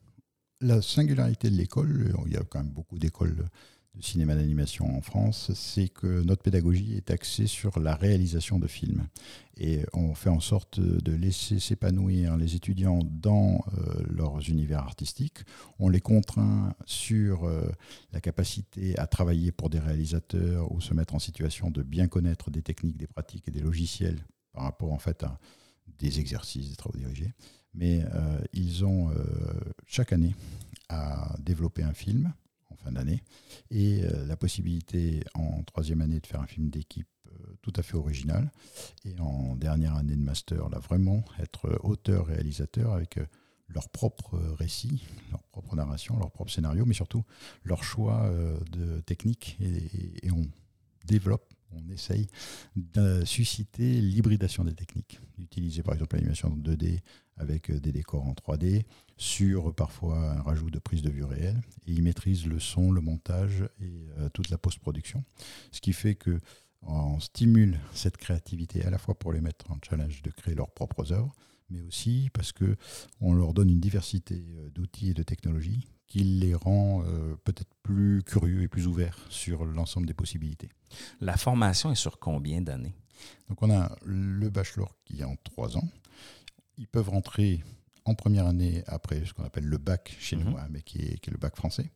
La 0.61 0.81
singularité 0.81 1.51
de 1.51 1.57
l'école, 1.57 2.15
il 2.27 2.33
y 2.33 2.37
a 2.37 2.43
quand 2.49 2.61
même 2.61 2.71
beaucoup 2.71 2.99
d'écoles 2.99 3.49
de 3.95 4.03
cinéma 4.03 4.35
d'animation 4.35 4.97
en 4.97 5.03
France, 5.03 5.53
c'est 5.55 5.89
que 5.89 6.23
notre 6.23 6.43
pédagogie 6.43 6.95
est 6.95 7.11
axée 7.11 7.47
sur 7.47 7.79
la 7.79 7.95
réalisation 7.95 8.59
de 8.59 8.67
films. 8.67 9.07
Et 9.59 9.85
on 9.93 10.15
fait 10.15 10.31
en 10.31 10.41
sorte 10.41 10.81
de 10.81 11.13
laisser 11.13 11.59
s'épanouir 11.59 12.39
les 12.39 12.55
étudiants 12.55 13.01
dans 13.05 13.63
euh, 13.77 14.03
leurs 14.09 14.49
univers 14.49 14.79
artistiques. 14.79 15.41
On 15.79 15.91
les 15.91 16.01
contraint 16.01 16.75
sur 16.87 17.45
euh, 17.45 17.71
la 18.13 18.23
capacité 18.23 18.99
à 18.99 19.07
travailler 19.07 19.53
pour 19.53 19.69
des 19.69 19.79
réalisateurs 19.79 20.73
ou 20.73 20.81
se 20.81 20.95
mettre 20.95 21.15
en 21.15 21.19
situation 21.19 21.71
de 21.71 21.83
bien 21.83 22.09
connaître 22.09 22.51
des 22.51 22.63
techniques, 22.63 22.97
des 22.97 23.07
pratiques 23.07 23.47
et 23.49 23.51
des 23.51 23.61
logiciels 23.61 24.25
par 24.53 24.65
rapport 24.65 24.93
en 24.93 24.99
fait 24.99 25.23
à 25.23 25.39
des 25.99 26.19
exercices, 26.19 26.71
des 26.71 26.77
travaux 26.77 26.97
dirigés. 26.97 27.35
Mais 27.75 28.05
euh, 28.15 28.41
ils 28.55 28.85
ont 28.85 29.11
chaque 29.87 30.13
année 30.13 30.35
à 30.89 31.37
développer 31.41 31.83
un 31.83 31.95
film 31.95 32.33
fin 32.83 32.93
d'année. 32.93 33.23
Et 33.71 34.03
euh, 34.05 34.27
la 34.27 34.37
possibilité 34.37 35.25
en 35.35 35.63
troisième 35.63 36.01
année 36.01 36.21
de 36.21 36.27
faire 36.27 36.41
un 36.41 36.47
film 36.47 36.71
d'équipe 36.71 37.09
euh, 37.27 37.55
tout 37.63 37.73
à 37.77 37.83
fait 37.83 37.97
original. 37.97 38.51
Et 39.05 39.19
en 39.21 39.57
dernière 39.57 39.97
année 39.97 40.17
de 40.17 40.23
master 40.23 40.69
là 40.69 40.79
vraiment 40.79 41.25
être 41.39 41.79
auteur-réalisateur 41.83 42.93
avec 42.93 43.19
euh, 43.19 43.27
leur 43.69 43.89
propre 43.89 44.39
récit, 44.59 45.05
leur 45.31 45.43
propre 45.45 45.75
narration, 45.77 46.19
leur 46.19 46.31
propre 46.31 46.51
scénario, 46.51 46.85
mais 46.85 46.95
surtout 46.95 47.25
leur 47.65 47.85
choix 47.85 48.31
de 48.71 49.01
technique 49.01 49.57
et, 49.61 50.27
et 50.27 50.31
on 50.31 50.47
développe, 51.07 51.52
on 51.75 51.89
essaye 51.91 52.27
de 52.77 53.25
susciter 53.25 54.01
l'hybridation 54.01 54.65
des 54.65 54.75
techniques. 54.75 55.21
Utiliser 55.39 55.83
par 55.83 55.95
exemple 55.95 56.17
l'animation 56.17 56.49
en 56.49 56.57
2D 56.57 57.01
avec 57.37 57.71
euh, 57.71 57.81
des 57.81 57.93
décors 57.93 58.25
en 58.25 58.35
3D, 58.35 58.85
sur 59.17 59.75
parfois 59.75 60.19
un 60.33 60.43
rajout 60.43 60.71
de 60.71 60.79
prise 60.79 61.03
de 61.03 61.11
vue 61.11 61.25
réelle, 61.25 61.61
et 61.87 61.93
ils 61.93 62.03
maîtrisent 62.03 62.47
le 62.47 62.59
son, 62.59 62.93
le 62.93 63.01
montage 63.01 63.65
et 63.81 64.07
euh, 64.19 64.29
toute 64.31 64.51
la 64.51 64.59
post-production. 64.59 65.25
Ce 65.71 65.81
qui 65.81 65.93
fait 65.93 66.15
que 66.15 66.39
on 66.85 67.21
stimule 67.21 67.79
cette 67.95 68.17
créativité 68.17 68.85
à 68.85 68.91
la 68.91 68.99
fois 68.99 69.17
pour 69.17 69.33
les 69.33 69.41
mettre 69.41 69.71
en 69.71 69.79
challenge 69.89 70.23
de 70.23 70.31
créer 70.31 70.57
leurs 70.57 70.73
propres 70.73 71.13
œuvres, 71.13 71.33
mais 71.71 71.81
aussi 71.83 72.29
parce 72.35 72.53
que 72.53 72.77
on 73.21 73.35
leur 73.35 73.55
donne 73.55 73.71
une 73.71 73.81
diversité 73.81 74.45
euh, 74.57 74.71
d'outils 74.71 75.11
et 75.11 75.15
de 75.15 75.23
technologies 75.23 75.87
qui 76.13 76.25
les 76.25 76.55
rend 76.55 77.03
euh, 77.07 77.37
peut-être 77.45 77.75
plus 77.83 78.23
curieux 78.23 78.61
et 78.61 78.69
plus 78.69 78.87
ouverts 78.87 79.17
sur 79.31 79.65
l'ensemble 79.65 80.07
des 80.07 80.13
possibilités. 80.13 80.69
La 81.23 81.39
formation 81.39 81.91
est 81.91 81.95
sur 81.95 82.19
combien 82.19 82.61
d'années? 82.61 82.95
Donc 83.49 83.63
on 83.63 83.71
a 83.71 83.97
le 84.05 84.51
bachelor 84.51 84.95
qui 85.07 85.23
est 85.23 85.25
en 85.25 85.37
trois 85.37 85.79
ans. 85.79 85.89
Ils 86.77 86.87
peuvent 86.87 87.09
rentrer 87.09 87.65
en 88.05 88.15
première 88.15 88.47
année 88.47 88.85
après 88.89 89.25
ce 89.25 89.33
qu'on 89.33 89.45
appelle 89.45 89.65
le 89.65 89.79
bac 89.79 90.15
chez 90.21 90.37
nous, 90.37 90.55
hein, 90.59 90.67
mais 90.69 90.83
qui 90.83 90.99
est, 90.99 91.19
qui 91.19 91.31
est 91.31 91.33
le 91.33 91.39
bac 91.39 91.57
français. 91.57 91.91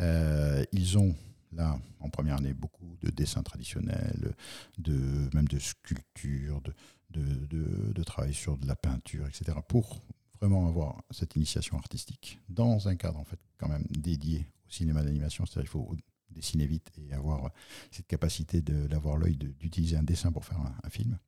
Euh, 0.00 0.64
ils 0.72 0.98
ont 0.98 1.14
là 1.52 1.78
en 2.00 2.10
première 2.10 2.38
année 2.38 2.54
beaucoup 2.54 2.96
de 3.02 3.10
dessins 3.10 3.44
traditionnels, 3.44 4.34
de, 4.78 5.28
même 5.32 5.46
de 5.46 5.60
sculpture, 5.60 6.60
de, 6.62 6.72
de, 7.10 7.46
de- 7.46 7.92
de 7.92 8.02
travail 8.02 8.34
sur 8.34 8.58
de 8.58 8.66
la 8.66 8.74
peinture, 8.74 9.28
etc. 9.28 9.56
pour 9.68 10.00
vraiment 10.40 10.66
avoir 10.68 11.02
cette 11.10 11.36
initiation 11.36 11.76
artistique 11.76 12.38
dans 12.48 12.88
un 12.88 12.96
cadre 12.96 13.18
en 13.18 13.24
fait 13.24 13.38
quand 13.58 13.68
même 13.68 13.84
dédié 13.90 14.46
au 14.66 14.70
cinéma 14.70 15.02
d'animation. 15.02 15.44
C'est-à-dire 15.46 15.70
qu'il 15.70 15.80
faut 15.80 15.96
dessiner 16.30 16.66
vite 16.66 16.90
et 16.98 17.12
avoir 17.12 17.50
cette 17.90 18.06
capacité 18.06 18.62
d'avoir 18.62 19.16
l'œil 19.16 19.36
d'utiliser 19.36 19.96
un 19.96 20.02
dessin 20.02 20.32
pour 20.32 20.44
faire 20.44 20.60
un, 20.60 20.74
un 20.82 20.90
film. 20.90 21.18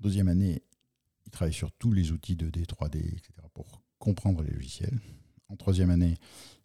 Deuxième 0.00 0.28
année, 0.28 0.62
ils 1.26 1.30
travaillent 1.30 1.52
sur 1.52 1.72
tous 1.72 1.92
les 1.92 2.12
outils 2.12 2.36
2D, 2.36 2.64
3D, 2.64 2.96
etc. 2.98 3.32
pour 3.52 3.82
comprendre 3.98 4.42
les 4.42 4.52
logiciels. 4.52 4.98
En 5.48 5.56
troisième 5.56 5.90
année, 5.90 6.16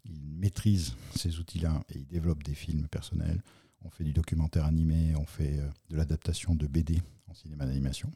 ils 0.06 0.22
maîtrisent 0.22 0.96
ces 1.16 1.40
outils-là 1.40 1.84
et 1.90 2.00
ils 2.00 2.08
développent 2.08 2.44
des 2.44 2.54
films 2.54 2.88
personnels. 2.88 3.42
On 3.82 3.90
fait 3.90 4.04
du 4.04 4.14
documentaire 4.14 4.66
animé, 4.66 5.16
on 5.18 5.26
fait 5.26 5.60
euh, 5.60 5.68
de 5.90 5.98
l'adaptation 5.98 6.56
de 6.56 6.68
BD 6.68 7.02
en 7.28 7.34
cinéma 7.34 7.66
d'animation. 7.66 8.12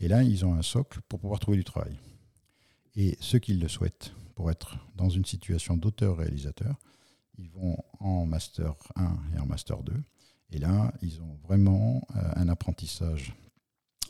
Et 0.00 0.08
là, 0.08 0.22
ils 0.22 0.44
ont 0.44 0.54
un 0.54 0.62
socle 0.62 1.00
pour 1.08 1.18
pouvoir 1.18 1.40
trouver 1.40 1.56
du 1.56 1.64
travail. 1.64 1.96
Et 3.00 3.16
ceux 3.20 3.38
qui 3.38 3.54
le 3.54 3.68
souhaitent, 3.68 4.12
pour 4.34 4.50
être 4.50 4.76
dans 4.96 5.08
une 5.08 5.24
situation 5.24 5.76
d'auteur-réalisateur, 5.76 6.80
ils 7.38 7.48
vont 7.48 7.76
en 8.00 8.26
Master 8.26 8.74
1 8.96 9.16
et 9.36 9.38
en 9.38 9.46
Master 9.46 9.84
2. 9.84 9.94
Et 10.50 10.58
là, 10.58 10.92
ils 11.00 11.22
ont 11.22 11.36
vraiment 11.44 12.02
euh, 12.16 12.32
un 12.34 12.48
apprentissage 12.48 13.36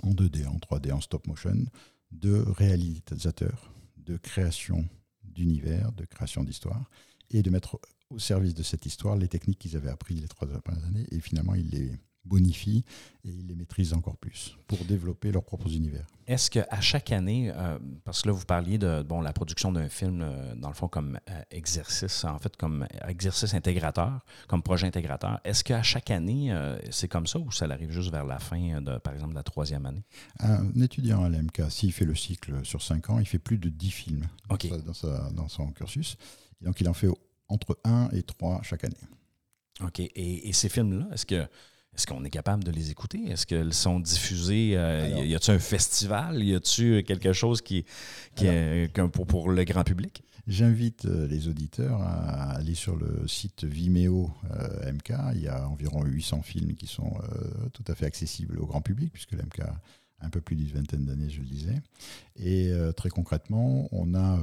en 0.02 0.12
2D, 0.12 0.46
en 0.46 0.56
3D, 0.56 0.90
en 0.90 1.02
stop 1.02 1.26
motion, 1.26 1.66
de 2.12 2.42
réalisateur, 2.46 3.74
de 3.98 4.16
création 4.16 4.88
d'univers, 5.22 5.92
de 5.92 6.06
création 6.06 6.42
d'histoire, 6.42 6.88
et 7.30 7.42
de 7.42 7.50
mettre 7.50 7.78
au 8.08 8.18
service 8.18 8.54
de 8.54 8.62
cette 8.62 8.86
histoire 8.86 9.16
les 9.16 9.28
techniques 9.28 9.58
qu'ils 9.58 9.76
avaient 9.76 9.90
apprises 9.90 10.22
les 10.22 10.28
trois 10.28 10.48
dernières 10.48 10.86
années. 10.86 11.06
Et 11.10 11.20
finalement, 11.20 11.54
ils 11.54 11.68
les 11.68 11.92
bonifient 12.28 12.84
et 13.24 13.30
ils 13.30 13.46
les 13.46 13.54
maîtrisent 13.54 13.92
encore 13.92 14.16
plus 14.16 14.56
pour 14.66 14.78
développer 14.84 15.32
leurs 15.32 15.44
propres 15.44 15.74
univers. 15.74 16.06
Est-ce 16.26 16.50
qu'à 16.50 16.80
chaque 16.80 17.10
année, 17.10 17.50
euh, 17.54 17.78
parce 18.04 18.22
que 18.22 18.28
là, 18.28 18.34
vous 18.34 18.44
parliez 18.44 18.76
de 18.76 19.02
bon, 19.02 19.22
la 19.22 19.32
production 19.32 19.72
d'un 19.72 19.88
film, 19.88 20.20
euh, 20.20 20.54
dans 20.54 20.68
le 20.68 20.74
fond, 20.74 20.86
comme 20.86 21.18
euh, 21.30 21.42
exercice, 21.50 22.24
en 22.24 22.38
fait, 22.38 22.54
comme 22.56 22.86
exercice 23.06 23.54
intégrateur, 23.54 24.20
comme 24.46 24.62
projet 24.62 24.86
intégrateur, 24.86 25.40
est-ce 25.44 25.64
qu'à 25.64 25.82
chaque 25.82 26.10
année, 26.10 26.54
c'est 26.90 27.08
comme 27.08 27.26
ça 27.26 27.38
ou 27.38 27.50
ça 27.50 27.64
arrive 27.64 27.90
juste 27.90 28.10
vers 28.10 28.24
la 28.24 28.38
fin, 28.38 28.80
de, 28.80 28.98
par 28.98 29.14
exemple, 29.14 29.30
de 29.30 29.36
la 29.38 29.42
troisième 29.42 29.86
année? 29.86 30.04
Un 30.40 30.68
étudiant 30.80 31.24
à 31.24 31.28
l'MK, 31.28 31.62
s'il 31.70 31.92
fait 31.92 32.04
le 32.04 32.14
cycle 32.14 32.64
sur 32.64 32.82
cinq 32.82 33.10
ans, 33.10 33.18
il 33.18 33.26
fait 33.26 33.38
plus 33.38 33.58
de 33.58 33.68
dix 33.68 33.90
films 33.90 34.26
dans, 34.48 34.94
sa, 34.94 35.30
dans, 35.30 35.48
son 35.48 35.70
cursus. 35.72 36.16
Et 36.60 36.66
donc, 36.66 36.80
il 36.80 36.88
en 36.88 36.94
fait 36.94 37.08
entre 37.48 37.78
un 37.84 38.08
et 38.12 38.22
trois 38.22 38.60
chaque 38.62 38.84
année. 38.84 38.96
OK. 39.80 40.00
Et, 40.00 40.48
et 40.48 40.52
ces 40.52 40.68
films-là, 40.68 41.08
est-ce 41.12 41.24
que 41.24 41.48
est-ce 41.94 42.06
qu'on 42.06 42.24
est 42.24 42.30
capable 42.30 42.62
de 42.62 42.70
les 42.70 42.90
écouter? 42.90 43.28
Est-ce 43.28 43.44
qu'elles 43.44 43.74
sont 43.74 43.98
diffusées? 43.98 44.76
Euh, 44.76 45.24
y 45.24 45.34
a-t-il 45.34 45.56
un 45.56 45.58
festival? 45.58 46.44
Y 46.44 46.54
a-t-il 46.54 47.02
quelque 47.02 47.32
chose 47.32 47.60
qui, 47.60 47.84
qui 48.36 48.46
est, 48.46 48.92
pour, 49.12 49.26
pour, 49.26 49.50
le 49.50 49.64
grand 49.64 49.82
public? 49.82 50.22
J'invite 50.46 51.06
euh, 51.06 51.26
les 51.26 51.48
auditeurs 51.48 52.00
à 52.00 52.52
aller 52.52 52.74
sur 52.74 52.94
le 52.94 53.26
site 53.26 53.64
Vimeo 53.64 54.30
euh, 54.52 54.92
MK. 54.92 55.12
Il 55.34 55.42
y 55.42 55.48
a 55.48 55.68
environ 55.68 56.04
800 56.04 56.42
films 56.42 56.74
qui 56.74 56.86
sont 56.86 57.14
tout 57.72 57.84
à 57.88 57.96
fait 57.96 58.06
accessibles 58.06 58.60
au 58.60 58.66
grand 58.66 58.80
public, 58.80 59.12
puisque 59.12 59.32
l'MK 59.32 59.60
a 59.60 59.80
un 60.20 60.30
peu 60.30 60.40
plus 60.40 60.54
d'une 60.54 60.68
vingtaine 60.68 61.04
d'années, 61.04 61.30
je 61.30 61.40
le 61.40 61.46
disais. 61.46 61.82
Et 62.36 62.72
très 62.96 63.08
concrètement, 63.08 63.88
on 63.92 64.14
a 64.14 64.38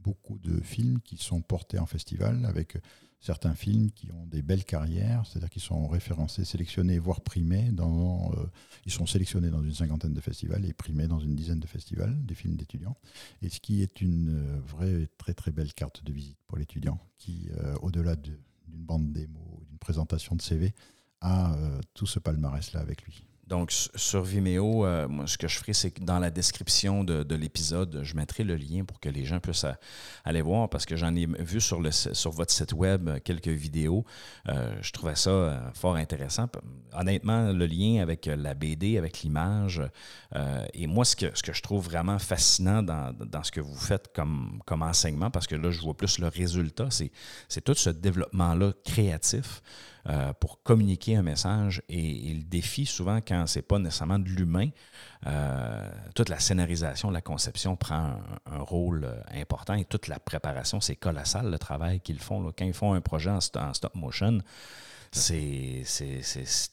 beaucoup 0.00 0.38
de 0.38 0.60
films 0.60 0.98
qui 1.04 1.16
sont 1.16 1.40
portés 1.40 1.78
en 1.78 1.86
festival 1.86 2.44
avec 2.46 2.78
certains 3.26 3.54
films 3.54 3.90
qui 3.90 4.10
ont 4.12 4.24
des 4.26 4.40
belles 4.40 4.64
carrières, 4.64 5.26
c'est-à-dire 5.26 5.50
qu'ils 5.50 5.62
sont 5.62 5.88
référencés, 5.88 6.44
sélectionnés, 6.44 6.98
voire 7.00 7.20
primés. 7.20 7.72
Dans, 7.72 8.30
euh, 8.32 8.46
ils 8.84 8.92
sont 8.92 9.06
sélectionnés 9.06 9.50
dans 9.50 9.62
une 9.62 9.74
cinquantaine 9.74 10.14
de 10.14 10.20
festivals 10.20 10.64
et 10.64 10.72
primés 10.72 11.08
dans 11.08 11.18
une 11.18 11.34
dizaine 11.34 11.58
de 11.58 11.66
festivals, 11.66 12.16
des 12.24 12.34
films 12.34 12.54
d'étudiants. 12.54 12.96
Et 13.42 13.48
ce 13.48 13.58
qui 13.58 13.82
est 13.82 14.00
une 14.00 14.28
euh, 14.30 14.60
vraie, 14.60 15.08
très 15.18 15.34
très 15.34 15.50
belle 15.50 15.74
carte 15.74 16.04
de 16.04 16.12
visite 16.12 16.38
pour 16.46 16.56
l'étudiant, 16.56 17.00
qui, 17.18 17.50
euh, 17.58 17.74
au-delà 17.82 18.14
d'une 18.14 18.38
bande 18.68 19.12
démo, 19.12 19.60
d'une 19.68 19.78
présentation 19.78 20.36
de 20.36 20.42
CV, 20.42 20.72
a 21.20 21.56
tout 21.94 22.06
ce 22.06 22.18
palmarès-là 22.18 22.78
avec 22.78 23.02
lui. 23.02 23.26
Donc, 23.46 23.70
sur 23.70 24.22
Vimeo, 24.22 24.84
euh, 24.84 25.06
moi, 25.06 25.26
ce 25.28 25.38
que 25.38 25.46
je 25.46 25.56
ferai, 25.56 25.72
c'est 25.72 25.92
que 25.92 26.02
dans 26.02 26.18
la 26.18 26.30
description 26.30 27.04
de, 27.04 27.34
l'épisode, 27.36 28.00
je 28.02 28.16
mettrai 28.16 28.42
le 28.42 28.56
lien 28.56 28.84
pour 28.84 28.98
que 28.98 29.08
les 29.08 29.24
gens 29.24 29.38
puissent 29.38 29.66
aller 30.24 30.42
voir 30.42 30.68
parce 30.68 30.84
que 30.84 30.96
j'en 30.96 31.14
ai 31.14 31.26
vu 31.26 31.60
sur, 31.60 31.80
votre 31.80 32.50
site 32.50 32.72
web 32.72 33.08
quelques 33.22 33.46
vidéos. 33.46 34.04
Euh, 34.48 34.74
je 34.82 34.90
trouvais 34.90 35.14
ça 35.14 35.30
euh, 35.30 35.70
fort 35.74 35.94
intéressant. 35.94 36.48
Honnêtement, 36.92 37.52
le 37.52 37.66
lien 37.66 38.02
avec 38.02 38.26
la 38.26 38.54
BD, 38.54 38.98
avec 38.98 39.20
l'image, 39.20 39.82
et 40.74 40.86
moi, 40.86 41.04
ce 41.04 41.14
que, 41.14 41.26
ce 41.34 41.42
que 41.42 41.52
je 41.52 41.62
trouve 41.62 41.84
vraiment 41.84 42.18
fascinant 42.18 42.82
dans, 42.82 43.42
ce 43.42 43.50
que 43.50 43.60
vous 43.60 43.76
faites 43.76 44.12
comme 44.14 44.60
enseignement, 44.68 45.30
parce 45.30 45.46
que 45.46 45.54
là, 45.54 45.70
je 45.70 45.80
vois 45.80 45.96
plus 45.96 46.18
le 46.18 46.28
résultat, 46.28 46.88
c'est 46.90 47.60
tout 47.60 47.74
ce 47.74 47.90
développement-là 47.90 48.72
créatif. 48.84 49.62
Euh, 50.08 50.32
pour 50.38 50.62
communiquer 50.62 51.16
un 51.16 51.22
message. 51.22 51.82
Et, 51.88 52.32
le 52.32 52.44
défi, 52.44 52.86
souvent, 52.86 53.16
quand 53.16 53.46
c'est 53.48 53.62
pas 53.62 53.80
nécessairement 53.80 54.20
de 54.20 54.28
l'humain, 54.28 54.68
euh, 55.26 55.90
toute 56.14 56.28
la 56.28 56.38
scénarisation, 56.38 57.10
la 57.10 57.20
conception 57.20 57.74
prend 57.74 58.20
un, 58.46 58.58
rôle 58.58 59.04
euh, 59.04 59.20
important 59.34 59.74
et 59.74 59.84
toute 59.84 60.06
la 60.06 60.20
préparation, 60.20 60.80
c'est 60.80 60.94
colossal 60.94 61.50
le 61.50 61.58
travail 61.58 61.98
qu'ils 62.00 62.20
font. 62.20 62.52
Quand 62.56 62.64
ils 62.64 62.74
font 62.74 62.92
un 62.92 63.00
projet 63.00 63.30
en 63.30 63.40
stop 63.40 63.94
motion, 63.96 64.38
c'est 65.12 65.84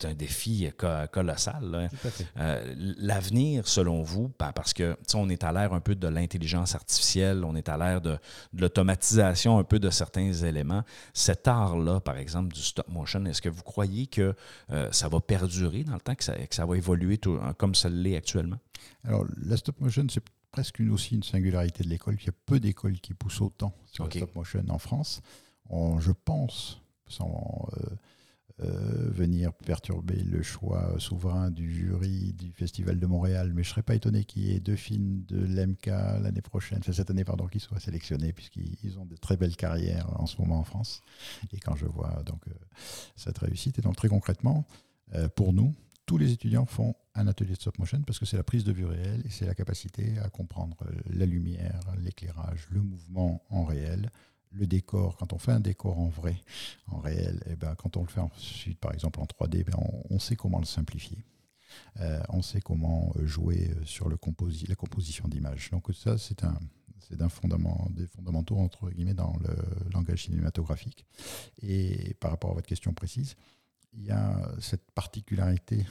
un 0.04 0.14
défi 0.14 0.70
colossal. 1.12 1.90
Euh, 2.38 2.74
l'avenir, 2.78 3.68
selon 3.68 4.04
vous, 4.04 4.30
parce 4.30 4.74
que 4.74 4.98
on 5.16 5.30
est 5.30 5.44
à 5.44 5.52
l'ère 5.52 5.74
un 5.74 5.80
peu 5.80 5.96
de 5.96 6.08
l'intelligence 6.08 6.76
artificielle, 6.76 7.44
on 7.44 7.56
est 7.56 7.70
à 7.70 7.78
l'ère 7.78 8.02
de, 8.02 8.18
l'automatisation 8.54 9.60
un 9.60 9.64
peu 9.64 9.80
de 9.80 9.90
certains 9.90 10.34
éléments. 10.34 10.84
Cet 11.14 11.48
art-là, 11.48 12.00
par 12.00 12.18
exemple, 12.18 12.54
du 12.54 12.62
stop 12.62 12.88
motion, 12.88 13.26
est-ce 13.26 13.42
que 13.42 13.50
vous 13.50 13.64
croyez 13.64 14.08
que 14.08 14.36
euh, 14.72 14.92
ça 14.92 15.08
va 15.08 15.20
perdurer 15.20 15.84
dans 15.84 15.94
le 15.94 16.00
temps, 16.00 16.16
que 16.16 16.24
ça, 16.24 16.66
va 16.66 16.78
évoluer 16.78 17.18
tout, 17.18 17.40
comme 17.58 17.76
ça 17.76 17.90
l'est 17.90 18.16
actuellement? 18.16 18.58
Alors, 19.06 19.26
la 19.46 19.58
stop 19.58 19.80
motion, 19.80 20.06
c'est 20.10 20.24
presque 20.52 20.80
une, 20.80 20.92
aussi 20.92 21.16
une 21.16 21.24
singularité 21.24 21.84
de 21.84 21.90
l'école. 21.90 22.16
Il 22.20 22.26
y 22.26 22.30
a 22.30 22.34
peu 22.46 22.60
d'écoles 22.60 23.00
qui 23.00 23.14
poussent 23.14 23.42
autant 23.42 23.74
sur 23.92 24.06
la 24.06 24.12
stop 24.12 24.36
motion 24.36 24.64
en 24.70 24.78
France. 24.78 25.22
je 25.70 26.12
pense, 26.12 26.82
sans, 27.08 27.68
euh, 27.78 27.96
venir 28.64 29.54
perturber 29.54 30.22
le 30.24 30.42
choix 30.42 30.96
souverain 31.00 31.52
du 31.52 31.72
jury 31.72 32.34
du 32.34 32.52
Festival 32.52 33.00
de 33.00 33.06
Montréal. 33.06 33.52
Mais 33.54 33.64
je 33.64 33.70
ne 33.70 33.72
serais 33.72 33.84
pas 33.84 33.96
étonné 33.96 34.24
qu'il 34.24 34.44
y 34.44 34.56
ait 34.56 34.60
deux 34.60 34.76
films 34.76 35.24
de 35.28 35.38
l'MK 35.38 35.88
l'année 36.22 36.42
prochaine, 36.42 36.80
enfin 36.80 36.92
cette 36.92 37.10
année, 37.10 37.24
pardon, 37.24 37.48
qui 37.48 37.60
soient 37.60 37.80
sélectionnés, 37.80 38.34
puisqu'ils 38.34 39.00
ont 39.00 39.06
de 39.06 39.16
très 39.16 39.38
belles 39.38 39.56
carrières 39.56 40.10
en 40.20 40.26
ce 40.26 40.40
moment 40.40 40.60
en 40.60 40.64
France. 40.64 41.02
Et 41.52 41.60
quand 41.60 41.76
je 41.76 41.86
vois 41.86 42.24
donc 42.26 42.48
euh, 42.48 42.52
cette 43.16 43.38
réussite, 43.38 43.80
et 43.80 43.82
donc 43.82 43.96
très 43.96 44.10
concrètement, 44.10 44.66
euh, 45.16 45.28
pour 45.30 45.54
nous, 45.54 45.76
tous 46.06 46.18
les 46.18 46.32
étudiants 46.32 46.66
font 46.66 46.96
un 47.16 47.28
atelier 47.28 47.54
de 47.54 47.62
stop 47.62 47.78
motion 47.80 48.02
parce 48.02 48.20
que 48.20 48.26
c'est 48.26 48.38
la 48.38 48.44
prise 48.44 48.64
de 48.64 48.74
vue 48.74 48.86
réelle 48.86 49.22
et 49.26 49.30
c'est 49.30 49.46
la 49.46 49.56
capacité 49.56 50.18
à 50.20 50.30
comprendre 50.30 50.78
la 51.10 51.26
lumière, 51.26 51.80
l'éclairage, 51.98 52.68
le 52.72 52.82
mouvement 52.82 53.44
en 53.50 53.64
réel, 53.64 54.10
le 54.54 54.68
décor, 54.68 55.18
quand 55.18 55.34
on 55.34 55.38
fait 55.38 55.52
un 55.52 55.60
décor 55.60 56.00
en 56.00 56.08
vrai, 56.08 56.36
en 56.88 57.00
réel, 57.00 57.42
et 57.46 57.52
eh 57.54 57.56
ben, 57.56 57.76
quand 57.76 57.98
on 57.98 58.02
le 58.02 58.08
fait 58.08 58.20
ensuite, 58.20 58.80
par 58.80 58.94
exemple 58.94 59.20
en 59.20 59.26
3D, 59.26 59.64
ben, 59.66 59.78
on, 60.10 60.20
sait 60.20 60.36
comment 60.36 60.60
le 60.60 60.66
simplifier. 60.66 61.18
Euh, 62.00 62.22
on 62.30 62.42
sait 62.42 62.62
comment 62.62 63.12
euh, 63.16 63.26
jouer 63.26 63.72
euh, 63.72 63.86
sur 63.86 64.08
le 64.08 64.16
composi 64.16 64.68
la 64.68 64.76
composition 64.76 65.28
d'images. 65.28 65.72
Donc 65.72 65.88
ça, 65.94 66.18
c'est 66.18 66.44
un, 66.44 66.60
c'est 67.00 67.20
fondament, 67.30 67.88
des 67.92 68.08
fondamentaux 68.08 68.58
entre 68.58 68.92
guillemets 68.92 69.16
dans 69.16 69.36
le 69.42 69.56
langage 69.92 70.26
cinématographique. 70.26 71.06
Et 71.62 72.14
par 72.20 72.32
rapport 72.32 72.52
à 72.52 72.54
votre 72.54 72.68
question 72.68 72.94
précise, 72.94 73.36
il 73.94 74.06
y 74.06 74.12
a 74.12 74.52
cette 74.60 74.92
particularité 74.92 75.86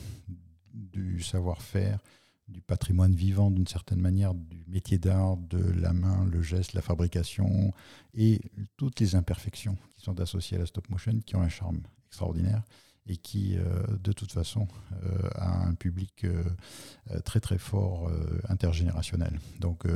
du 0.73 1.23
savoir-faire 1.23 2.01
du 2.49 2.61
patrimoine 2.61 3.15
vivant 3.15 3.51
d'une 3.51 3.67
certaine 3.67 4.01
manière, 4.01 4.35
du 4.35 4.65
métier 4.67 4.99
d'art, 4.99 5.37
de 5.37 5.59
la 5.59 5.93
main, 5.93 6.25
le 6.27 6.43
geste, 6.43 6.75
la 6.75 6.83
fabrication 6.83 7.73
et 8.15 8.41
toutes 8.77 9.01
les 9.01 9.15
imperfections 9.15 9.77
qui 9.97 10.03
sont 10.03 10.21
associées 10.21 10.57
à 10.57 10.61
la 10.61 10.67
stop 10.67 10.89
motion 10.91 11.19
qui 11.21 11.37
ont 11.37 11.43
un 11.43 11.49
charme 11.49 11.81
extraordinaire 12.07 12.63
et 13.07 13.17
qui, 13.17 13.57
euh, 13.57 13.83
de 14.01 14.13
toute 14.13 14.33
façon, 14.33 14.69
euh, 15.03 15.29
a 15.35 15.67
un 15.67 15.75
public 15.75 16.25
euh, 16.25 16.45
très 17.25 17.41
très 17.41 17.59
fort 17.59 18.11
intergénérationnel. 18.49 19.41
Donc, 19.61 19.87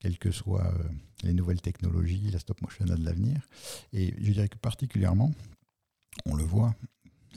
quelles 0.00 0.18
que 0.18 0.30
soient 0.30 0.74
les 1.22 1.32
nouvelles 1.32 1.60
technologies, 1.60 2.30
la 2.30 2.38
stop 2.38 2.60
motion 2.60 2.84
a 2.90 2.96
de 2.96 3.04
l'avenir. 3.04 3.40
Et 3.92 4.14
je 4.18 4.32
dirais 4.32 4.48
que 4.48 4.58
particulièrement, 4.58 5.32
on 6.26 6.34
le 6.34 6.44
voit, 6.44 6.74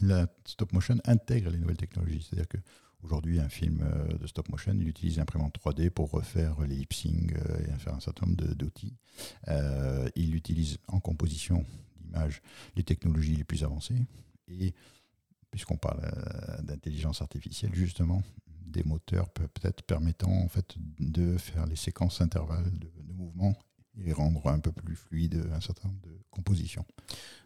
la 0.01 0.27
stop 0.45 0.73
motion 0.73 0.97
intègre 1.05 1.49
les 1.49 1.57
nouvelles 1.57 1.77
technologies. 1.77 2.25
C'est-à-dire 2.27 2.47
que 2.47 2.57
Aujourd'hui, 3.07 3.39
un 3.39 3.47
film 3.47 3.79
euh, 3.83 4.17
de 4.17 4.27
stop 4.27 4.49
motion, 4.49 4.73
il 4.77 4.85
utilise 4.85 5.15
l'imprimante 5.15 5.57
3D 5.57 5.89
pour 5.89 6.11
refaire 6.11 6.59
les 6.59 6.75
lip 6.75 6.91
sync 6.91 7.31
euh, 7.31 7.57
et 7.59 7.79
faire 7.79 7.93
un 7.93 8.01
certain 8.01 8.25
nombre 8.25 8.43
d'outils. 8.53 8.97
Euh, 9.47 10.09
il 10.17 10.35
utilise 10.35 10.77
en 10.89 10.99
composition 10.99 11.63
d'image 12.01 12.41
les 12.75 12.83
technologies 12.83 13.37
les 13.37 13.45
plus 13.45 13.63
avancées. 13.63 13.95
Et 14.49 14.73
puisqu'on 15.51 15.77
parle 15.77 16.01
d'intelligence 16.63 17.21
artificielle, 17.21 17.73
justement, 17.73 18.23
des 18.65 18.83
moteurs 18.83 19.29
peut-être 19.29 19.83
permettant 19.83 20.43
en 20.43 20.49
fait 20.49 20.75
de 20.99 21.37
faire 21.37 21.65
les 21.65 21.77
séquences 21.77 22.19
intervalles 22.19 22.77
de, 22.77 22.91
de 23.03 23.13
mouvements 23.13 23.55
et 24.05 24.13
rendre 24.13 24.47
un 24.47 24.59
peu 24.59 24.71
plus 24.71 24.95
fluide 24.95 25.49
un 25.53 25.61
certain 25.61 25.87
nombre 25.87 26.01
de 26.01 26.17
compositions. 26.31 26.85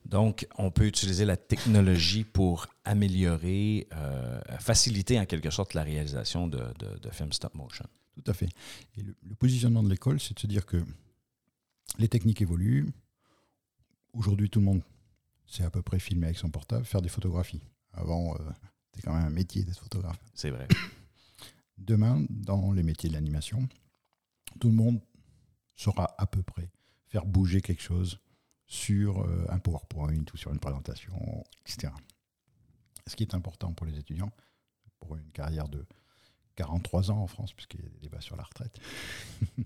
Donc, 0.06 0.48
on 0.58 0.72
peut 0.72 0.86
utiliser 0.86 1.26
la 1.26 1.38
technologie 1.38 2.24
pour 2.24 2.68
améliorer, 2.84 3.88
euh, 3.94 4.42
faciliter 4.60 5.20
en 5.20 5.26
quelque 5.26 5.50
sorte 5.50 5.74
la 5.74 5.84
réalisation 5.84 6.48
de, 6.48 6.64
de, 6.80 7.10
films 7.12 7.32
stop 7.32 7.54
motion. 7.56 7.86
Tout 8.16 8.30
à 8.30 8.34
fait. 8.34 8.50
Et 8.98 9.04
le, 9.04 9.16
positionnement 9.36 9.84
de 9.84 9.90
l'école, 9.90 10.20
c'est 10.20 10.34
de 10.34 10.40
se 10.40 10.48
dire 10.48 10.66
que 10.66 10.84
les 11.98 12.08
techniques 12.08 12.42
évoluent. 12.42 12.92
Aujourd'hui, 14.14 14.50
tout 14.50 14.60
le 14.60 14.66
monde 14.66 14.82
sait 15.46 15.64
à 15.64 15.70
peu 15.70 15.82
près 15.82 16.00
filmer 16.00 16.28
avec 16.28 16.38
son 16.38 16.50
portable, 16.50 16.86
faire 16.86 17.02
des 17.02 17.10
photographies. 17.10 17.62
Avant, 17.94 18.36
euh, 18.36 18.38
c'était 18.92 19.08
quand 19.08 19.14
même 19.14 19.26
un 19.26 19.30
métier 19.30 19.64
d'être 19.64 19.80
photographe. 19.80 20.20
C'est 20.34 20.50
vrai. 20.50 20.68
Demain, 21.78 22.26
dans 22.30 22.72
les 22.74 22.84
métiers 22.84 23.10
de 23.10 23.14
l'animation, 23.14 23.68
tout 24.60 24.68
le 24.68 24.76
monde 24.76 25.00
saura 25.82 26.14
à 26.18 26.28
peu 26.28 26.44
près 26.44 26.70
faire 27.08 27.26
bouger 27.26 27.62
quelque 27.62 27.82
chose 27.82 28.20
sur 28.66 29.22
euh, 29.22 29.46
un 29.50 29.60
PowerPoint 29.60 30.24
ou 30.34 30.38
sur 30.38 30.52
une 30.52 30.60
présentation, 30.60 31.44
etc. 31.66 31.92
Ce 33.08 33.16
qui 33.16 33.24
est 33.24 33.34
important 33.34 33.74
pour 33.74 33.86
les 33.86 33.98
étudiants, 33.98 34.32
pour 35.00 35.16
une 35.16 35.30
carrière 35.32 35.68
de 35.68 35.86
43 36.56 37.12
ans 37.12 37.18
en 37.18 37.28
France, 37.28 37.54
puisqu'il 37.54 37.82
y 37.82 37.86
a 37.86 37.90
des 37.90 38.00
débats 38.00 38.22
sur 38.22 38.36
la 38.36 38.44
retraite. 38.44 38.80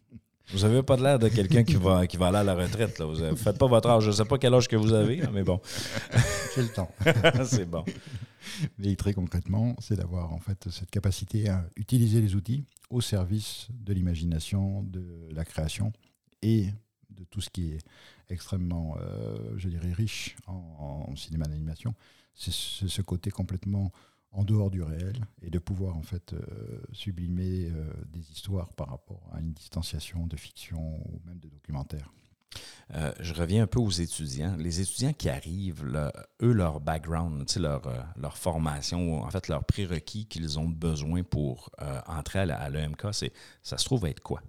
Vous 0.50 0.60
n'avez 0.60 0.84
pas 0.84 0.96
l'air 0.96 1.18
de 1.18 1.28
quelqu'un 1.28 1.64
qui 1.64 1.76
va, 1.76 2.06
qui 2.06 2.18
va 2.18 2.28
aller 2.28 2.38
à 2.38 2.44
la 2.44 2.54
retraite. 2.54 3.00
Là. 3.00 3.06
Vous 3.06 3.20
ne 3.20 3.36
faites 3.36 3.58
pas 3.58 3.66
votre 3.66 3.90
âge. 3.90 4.04
Je 4.04 4.10
ne 4.10 4.16
sais 4.16 4.26
pas 4.26 4.38
quel 4.38 4.54
âge 4.54 4.68
que 4.68 4.76
vous 4.76 4.94
avez, 4.94 5.26
mais 5.34 5.44
bon. 5.44 5.60
J'ai 6.56 6.62
le 6.62 6.70
temps. 6.70 6.92
c'est 7.46 7.66
bon. 7.66 7.84
Mais 8.78 8.96
très 8.96 9.14
concrètement, 9.14 9.76
c'est 9.80 9.96
d'avoir 9.96 10.34
en 10.34 10.40
fait 10.40 10.70
cette 10.70 10.92
capacité 10.92 11.50
à 11.50 11.68
utiliser 11.76 12.22
les 12.22 12.36
outils 12.36 12.66
au 12.90 13.02
service 13.02 13.68
de 13.72 13.94
l'imagination, 13.94 14.84
de 14.84 15.30
la 15.32 15.46
création 15.46 15.92
et 16.42 16.70
de 17.10 17.24
tout 17.24 17.42
ce 17.42 17.50
qui 17.50 17.72
est 17.72 17.80
extrêmement, 18.30 18.98
euh, 19.00 19.54
je 19.58 19.70
dirais, 19.70 19.92
riche 19.92 20.36
en, 20.48 21.16
cinéma 21.16 21.46
d'animation. 21.46 21.94
C'est 22.34 22.52
ce 22.52 23.02
côté 23.02 23.32
complètement 23.32 23.92
en 24.32 24.44
dehors 24.44 24.70
du 24.70 24.82
réel 24.82 25.26
et 25.42 25.50
de 25.50 25.60
pouvoir 25.60 25.96
en 25.96 26.02
fait 26.02 26.34
euh, 26.34 26.82
sublimer 26.92 27.70
euh, 27.70 27.90
des 28.08 28.32
histoires 28.32 28.74
par 28.74 28.90
rapport 28.90 29.30
à 29.32 29.40
une 29.40 29.54
distanciation 29.54 30.28
de 30.28 30.36
fiction 30.36 30.98
ou 31.08 31.22
même 31.26 31.40
de 31.40 31.48
documentaire. 31.48 32.12
Euh, 32.94 33.12
je 33.20 33.34
reviens 33.34 33.64
un 33.64 33.68
peu 33.68 33.80
aux 33.80 33.90
étudiants. 33.90 34.56
Les 34.58 34.82
étudiants 34.82 35.14
qui 35.14 35.30
arrivent, 35.30 35.84
eux, 36.42 36.52
leur 36.52 36.80
background, 36.80 37.50
leur, 37.58 38.14
leur 38.16 38.38
formation, 38.38 39.24
en 39.24 39.30
fait, 39.30 39.48
leurs 39.48 39.64
prérequis 39.64 40.26
qu'ils 40.28 40.60
ont 40.60 40.70
besoin 40.70 41.24
pour 41.24 41.70
entrer 42.08 42.40
à 42.40 42.70
l'EMK, 42.70 43.08
ça 43.64 43.78
se 43.78 43.86
trouve 43.86 44.06
être 44.06 44.22
quoi? 44.22 44.42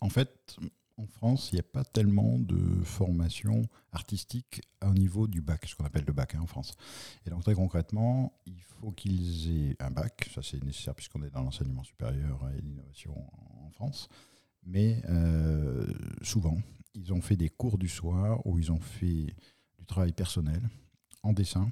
En 0.00 0.08
fait, 0.08 0.56
en 0.96 1.06
France, 1.06 1.50
il 1.50 1.56
n'y 1.56 1.60
a 1.60 1.64
pas 1.64 1.84
tellement 1.84 2.38
de 2.38 2.82
formation 2.84 3.62
artistique 3.92 4.62
au 4.82 4.92
niveau 4.92 5.26
du 5.26 5.40
bac, 5.40 5.66
ce 5.66 5.74
qu'on 5.74 5.84
appelle 5.84 6.04
le 6.06 6.12
bac 6.12 6.34
hein, 6.34 6.40
en 6.42 6.46
France. 6.46 6.74
Et 7.26 7.30
donc 7.30 7.42
très 7.42 7.54
concrètement, 7.54 8.32
il 8.46 8.60
faut 8.60 8.92
qu'ils 8.92 9.70
aient 9.70 9.76
un 9.80 9.90
bac, 9.90 10.30
ça 10.32 10.42
c'est 10.42 10.62
nécessaire 10.62 10.94
puisqu'on 10.94 11.22
est 11.22 11.30
dans 11.30 11.42
l'enseignement 11.42 11.82
supérieur 11.82 12.48
et 12.56 12.60
l'innovation 12.60 13.14
en 13.64 13.70
France. 13.70 14.08
Mais 14.66 15.02
euh, 15.08 15.86
souvent, 16.22 16.58
ils 16.94 17.12
ont 17.12 17.20
fait 17.20 17.36
des 17.36 17.48
cours 17.48 17.78
du 17.78 17.88
soir 17.88 18.44
où 18.46 18.58
ils 18.58 18.72
ont 18.72 18.80
fait 18.80 19.34
du 19.78 19.86
travail 19.86 20.12
personnel 20.12 20.62
en 21.22 21.32
dessin 21.32 21.70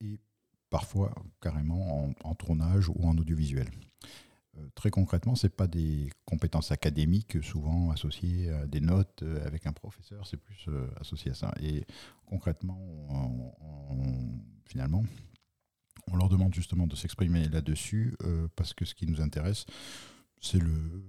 et 0.00 0.18
parfois 0.70 1.14
carrément 1.40 2.12
en 2.24 2.34
tournage 2.34 2.88
ou 2.88 2.96
en 3.04 3.16
audiovisuel. 3.16 3.70
Euh, 4.58 4.68
très 4.74 4.90
concrètement, 4.90 5.34
ce 5.36 5.46
n'est 5.46 5.52
pas 5.52 5.66
des 5.66 6.10
compétences 6.24 6.72
académiques 6.72 7.42
souvent 7.42 7.90
associées 7.90 8.50
à 8.50 8.66
des 8.66 8.80
notes 8.80 9.22
euh, 9.22 9.46
avec 9.46 9.66
un 9.66 9.72
professeur, 9.72 10.26
c'est 10.26 10.38
plus 10.38 10.66
associé 11.00 11.30
à 11.30 11.34
ça. 11.34 11.54
Et 11.60 11.84
concrètement, 12.26 13.54
finalement, 14.64 15.04
on 16.08 16.16
leur 16.16 16.28
demande 16.28 16.54
justement 16.54 16.86
de 16.86 16.96
s'exprimer 16.96 17.48
là-dessus 17.48 18.16
parce 18.56 18.74
que 18.74 18.84
ce 18.84 18.94
qui 18.94 19.06
nous 19.06 19.20
intéresse, 19.20 19.66
c'est 20.40 20.58
le, 20.58 21.04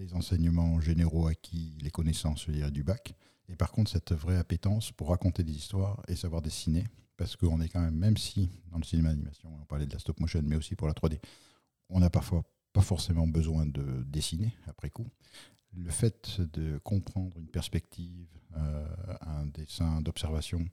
les 0.00 0.14
enseignements 0.14 0.80
généraux 0.80 1.26
acquis, 1.26 1.74
les 1.80 1.90
connaissances 1.90 2.48
du 2.48 2.82
bac. 2.82 3.14
Et 3.48 3.56
par 3.56 3.70
contre, 3.70 3.90
cette 3.90 4.12
vraie 4.12 4.36
appétence 4.36 4.92
pour 4.92 5.10
raconter 5.10 5.42
des 5.42 5.52
histoires 5.52 6.02
et 6.08 6.16
savoir 6.16 6.40
dessiner, 6.40 6.84
parce 7.16 7.36
qu'on 7.36 7.60
est 7.60 7.68
quand 7.68 7.80
même, 7.80 7.96
même 7.96 8.16
si 8.16 8.48
dans 8.70 8.78
le 8.78 8.84
cinéma 8.84 9.10
d'animation, 9.10 9.50
on 9.60 9.64
parlait 9.66 9.86
de 9.86 9.92
la 9.92 9.98
stop 9.98 10.18
motion, 10.20 10.40
mais 10.44 10.56
aussi 10.56 10.74
pour 10.74 10.88
la 10.88 10.94
3D, 10.94 11.18
on 11.90 12.00
n'a 12.00 12.08
parfois 12.08 12.42
pas 12.72 12.80
forcément 12.80 13.26
besoin 13.26 13.66
de 13.66 14.02
dessiner 14.04 14.54
après 14.66 14.90
coup. 14.90 15.06
Le 15.76 15.90
fait 15.90 16.40
de 16.40 16.78
comprendre 16.78 17.36
une 17.38 17.48
perspective, 17.48 18.28
euh, 18.56 18.86
un 19.20 19.46
dessin 19.46 20.00
d'observation, 20.00 20.66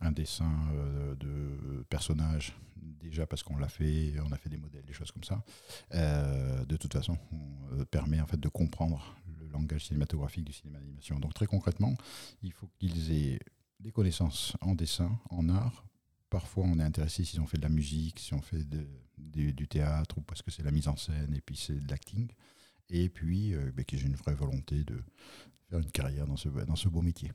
un 0.00 0.12
dessin 0.12 0.52
euh, 0.72 1.14
de 1.16 1.82
personnage, 1.88 2.54
déjà 2.76 3.26
parce 3.26 3.42
qu'on 3.42 3.56
l'a 3.56 3.68
fait, 3.68 4.14
on 4.24 4.32
a 4.32 4.36
fait 4.36 4.48
des 4.48 4.56
modèles, 4.56 4.84
des 4.84 4.92
choses 4.92 5.10
comme 5.10 5.24
ça, 5.24 5.42
euh, 5.94 6.64
de 6.64 6.76
toute 6.76 6.92
façon, 6.92 7.18
on 7.32 7.84
permet 7.84 8.20
en 8.20 8.26
fait 8.26 8.40
de 8.40 8.48
comprendre 8.48 9.16
le 9.40 9.48
langage 9.48 9.86
cinématographique 9.86 10.44
du 10.44 10.52
cinéma 10.52 10.78
d'animation. 10.78 11.18
Donc 11.18 11.34
très 11.34 11.46
concrètement, 11.46 11.94
il 12.42 12.52
faut 12.52 12.68
qu'ils 12.78 13.12
aient 13.12 13.38
des 13.80 13.92
connaissances 13.92 14.56
en 14.60 14.74
dessin, 14.74 15.18
en 15.30 15.48
art. 15.48 15.84
Parfois, 16.30 16.64
on 16.66 16.78
est 16.78 16.82
intéressé 16.82 17.24
si 17.24 17.40
on 17.40 17.46
fait 17.46 17.56
de 17.56 17.62
la 17.62 17.68
musique, 17.70 18.18
si 18.18 18.34
on 18.34 18.42
fait 18.42 18.64
du, 19.16 19.68
théâtre 19.68 20.18
ou 20.18 20.20
parce 20.20 20.42
que 20.42 20.50
c'est 20.50 20.62
la 20.62 20.70
mise 20.70 20.88
en 20.88 20.96
scène 20.96 21.32
et 21.34 21.40
puis 21.40 21.56
c'est 21.56 21.78
de 21.78 21.90
l'acting. 21.90 22.28
Et 22.90 23.08
puis 23.08 23.54
euh, 23.54 23.70
ben, 23.74 23.84
que 23.84 23.96
j'ai 23.96 24.06
une 24.06 24.16
vraie 24.16 24.34
volonté 24.34 24.84
de 24.84 25.02
faire 25.68 25.78
une 25.78 25.90
carrière 25.90 26.26
dans 26.26 26.36
ce, 26.36 26.48
dans 26.48 26.76
ce 26.76 26.88
beau 26.88 27.02
métier. 27.02 27.32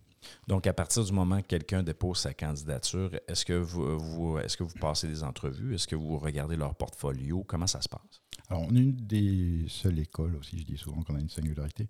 Donc, 0.48 0.68
à 0.68 0.74
partir 0.74 1.04
du 1.04 1.12
moment 1.12 1.42
que 1.42 1.48
quelqu'un 1.48 1.84
dépose 1.84 2.20
sa 2.20 2.34
candidature, 2.34 3.12
est-ce 3.28 3.46
que 3.46 3.54
vous, 3.54 4.00
vous 4.00 4.38
est-ce 4.40 4.58
que 4.58 4.64
vous 4.64 4.74
passez 4.80 5.08
des 5.08 5.24
entrevues? 5.24 5.76
Est-ce 5.76 5.88
que 5.88 5.96
vous 5.96 6.18
regardez 6.18 6.56
leur 6.56 6.76
portfolio? 6.76 7.44
Comment 7.44 7.68
ça 7.68 7.82
se 7.82 7.90
passe? 7.90 8.22
Alors, 8.50 8.64
on 8.64 8.76
est 8.76 8.80
une 8.80 8.96
des 8.96 9.66
seules 9.68 10.00
écoles, 10.00 10.36
aussi 10.36 10.60
je 10.60 10.64
dis 10.64 10.78
souvent 10.78 11.04
qu'on 11.04 11.16
a 11.16 11.20
une 11.20 11.30
singularité, 11.30 11.88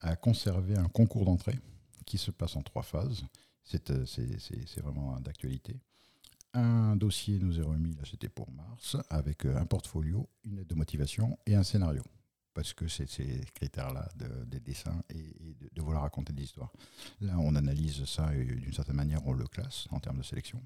à 0.00 0.16
conserver 0.16 0.76
un 0.76 0.88
concours 0.88 1.24
d'entrée 1.24 1.58
qui 2.04 2.18
se 2.18 2.30
passe 2.30 2.56
en 2.56 2.62
trois 2.62 2.82
phases. 2.82 3.24
C'est, 3.62 3.90
euh, 3.90 4.04
vraiment 4.82 5.18
d'actualité. 5.20 5.80
Un 6.52 6.94
dossier 6.96 7.38
nous 7.38 7.58
est 7.58 7.62
remis, 7.62 7.94
là 7.94 8.02
c'était 8.08 8.28
pour 8.28 8.50
mars, 8.52 8.96
avec 9.08 9.46
euh, 9.46 9.56
un 9.56 9.64
portfolio, 9.64 10.28
une 10.44 10.58
aide 10.58 10.66
de 10.66 10.74
motivation 10.74 11.38
et 11.46 11.54
un 11.54 11.62
scénario. 11.62 12.02
Parce 12.54 12.72
que 12.72 12.86
c'est 12.86 13.08
ces 13.08 13.44
critères-là 13.54 14.08
des 14.46 14.60
dessins 14.60 15.02
et, 15.10 15.56
de, 15.72 15.82
vouloir 15.82 16.02
raconter 16.02 16.32
des 16.32 16.44
histoires. 16.44 16.72
Là, 17.20 17.36
on 17.38 17.56
analyse 17.56 18.04
ça 18.04 18.34
et 18.34 18.44
d'une 18.44 18.72
certaine 18.72 18.96
manière, 18.96 19.26
on 19.26 19.32
le 19.32 19.46
classe 19.46 19.86
en 19.90 19.98
termes 19.98 20.18
de 20.18 20.22
sélection. 20.22 20.62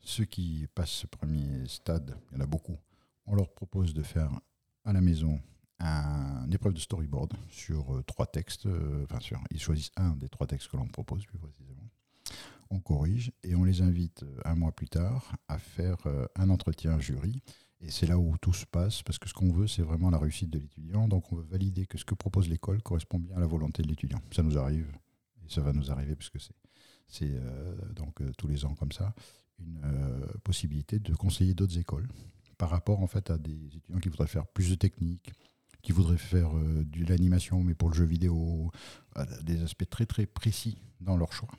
Ceux 0.00 0.24
qui 0.24 0.68
passent 0.74 0.90
ce 0.90 1.06
premier 1.06 1.66
stade, 1.66 2.16
il 2.30 2.36
y 2.36 2.40
en 2.40 2.44
a 2.44 2.46
beaucoup, 2.46 2.76
on 3.26 3.34
leur 3.34 3.52
propose 3.52 3.94
de 3.94 4.02
faire 4.02 4.30
à 4.84 4.92
la 4.92 5.00
maison 5.00 5.40
un, 5.80 6.44
une 6.46 6.52
épreuve 6.52 6.74
de 6.74 6.78
storyboard 6.78 7.32
sur 7.48 7.94
euh, 7.94 8.02
trois 8.02 8.26
textes. 8.26 8.66
Euh, 8.66 9.04
enfin, 9.04 9.20
sur, 9.20 9.40
ils 9.50 9.60
choisissent 9.60 9.92
un 9.96 10.10
des 10.16 10.28
trois 10.28 10.46
textes 10.46 10.68
que 10.68 10.76
l'on 10.76 10.86
propose, 10.86 11.24
plus 11.26 11.38
précisément 11.38 11.82
on 12.70 12.80
corrige 12.80 13.30
et 13.42 13.54
on 13.54 13.62
les 13.62 13.82
invite 13.82 14.22
euh, 14.22 14.40
un 14.46 14.54
mois 14.54 14.72
plus 14.72 14.88
tard 14.88 15.36
à 15.48 15.58
faire 15.58 15.98
un 16.34 16.48
entretien 16.48 16.98
jury. 16.98 17.42
Et 17.80 17.90
c'est 17.90 18.06
là 18.06 18.18
où 18.18 18.36
tout 18.38 18.52
se 18.52 18.64
passe, 18.64 19.02
parce 19.02 19.18
que 19.18 19.28
ce 19.28 19.34
qu'on 19.34 19.52
veut, 19.52 19.66
c'est 19.66 19.82
vraiment 19.82 20.10
la 20.10 20.18
réussite 20.18 20.50
de 20.50 20.58
l'étudiant. 20.58 21.08
Donc 21.08 21.32
on 21.32 21.36
veut 21.36 21.44
valider 21.44 21.86
que 21.86 21.98
ce 21.98 22.04
que 22.04 22.14
propose 22.14 22.48
l'école 22.48 22.82
correspond 22.82 23.18
bien 23.18 23.36
à 23.36 23.40
la 23.40 23.46
volonté 23.46 23.82
de 23.82 23.88
l'étudiant. 23.88 24.20
Ça 24.34 24.42
nous 24.42 24.56
arrive, 24.56 24.90
et 25.44 25.50
ça 25.50 25.60
va 25.60 25.72
nous 25.72 25.90
arriver, 25.90 26.16
puisque 26.16 26.40
c'est, 26.40 26.54
c'est 27.08 27.30
euh, 27.30 27.74
donc 27.92 28.22
tous 28.36 28.46
les 28.46 28.64
ans 28.64 28.74
comme 28.74 28.92
ça, 28.92 29.14
une 29.58 29.80
possibilité 30.42 30.98
de 30.98 31.14
conseiller 31.14 31.54
d'autres 31.54 31.78
écoles 31.78 32.08
par 32.58 32.70
rapport 32.70 33.00
en 33.00 33.06
fait 33.06 33.30
à 33.30 33.38
des 33.38 33.76
étudiants 33.76 33.98
qui 33.98 34.08
voudraient 34.08 34.26
faire 34.26 34.46
plus 34.46 34.70
de 34.70 34.74
technique, 34.74 35.32
qui 35.82 35.92
voudraient 35.92 36.16
faire 36.16 36.50
de 36.54 37.04
l'animation, 37.04 37.62
mais 37.62 37.74
pour 37.74 37.90
le 37.90 37.94
jeu 37.94 38.04
vidéo, 38.04 38.72
des 39.42 39.62
aspects 39.62 39.88
très 39.88 40.06
très 40.06 40.26
précis 40.26 40.78
dans 41.00 41.16
leur 41.16 41.32
choix. 41.32 41.50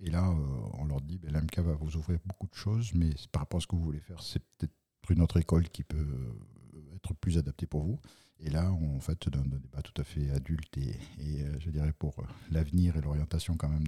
Et 0.00 0.10
là, 0.10 0.30
euh, 0.30 0.34
on 0.74 0.86
leur 0.86 1.00
dit, 1.02 1.18
ben, 1.18 1.30
l'AMK 1.30 1.58
va 1.58 1.74
vous 1.74 1.96
ouvrir 1.96 2.18
beaucoup 2.24 2.46
de 2.46 2.54
choses, 2.54 2.94
mais 2.94 3.10
par 3.32 3.42
rapport 3.42 3.58
à 3.58 3.60
ce 3.60 3.66
que 3.66 3.76
vous 3.76 3.84
voulez 3.84 4.00
faire, 4.00 4.22
c'est 4.22 4.40
peut-être 4.40 4.74
une 5.10 5.22
autre 5.22 5.38
école 5.38 5.68
qui 5.68 5.82
peut 5.82 5.98
euh, 5.98 6.96
être 6.96 7.14
plus 7.14 7.38
adaptée 7.38 7.66
pour 7.66 7.82
vous. 7.82 7.98
Et 8.40 8.50
là, 8.50 8.72
on, 8.72 9.00
fait, 9.00 9.28
dans 9.28 9.40
un 9.40 9.44
débat 9.44 9.82
tout 9.82 10.00
à 10.00 10.04
fait 10.04 10.30
adulte 10.30 10.78
et, 10.78 10.96
euh, 11.42 11.56
je 11.58 11.70
dirais 11.70 11.92
pour 11.92 12.24
l'avenir 12.50 12.96
et 12.96 13.00
l'orientation 13.02 13.56
quand 13.56 13.68
même 13.68 13.86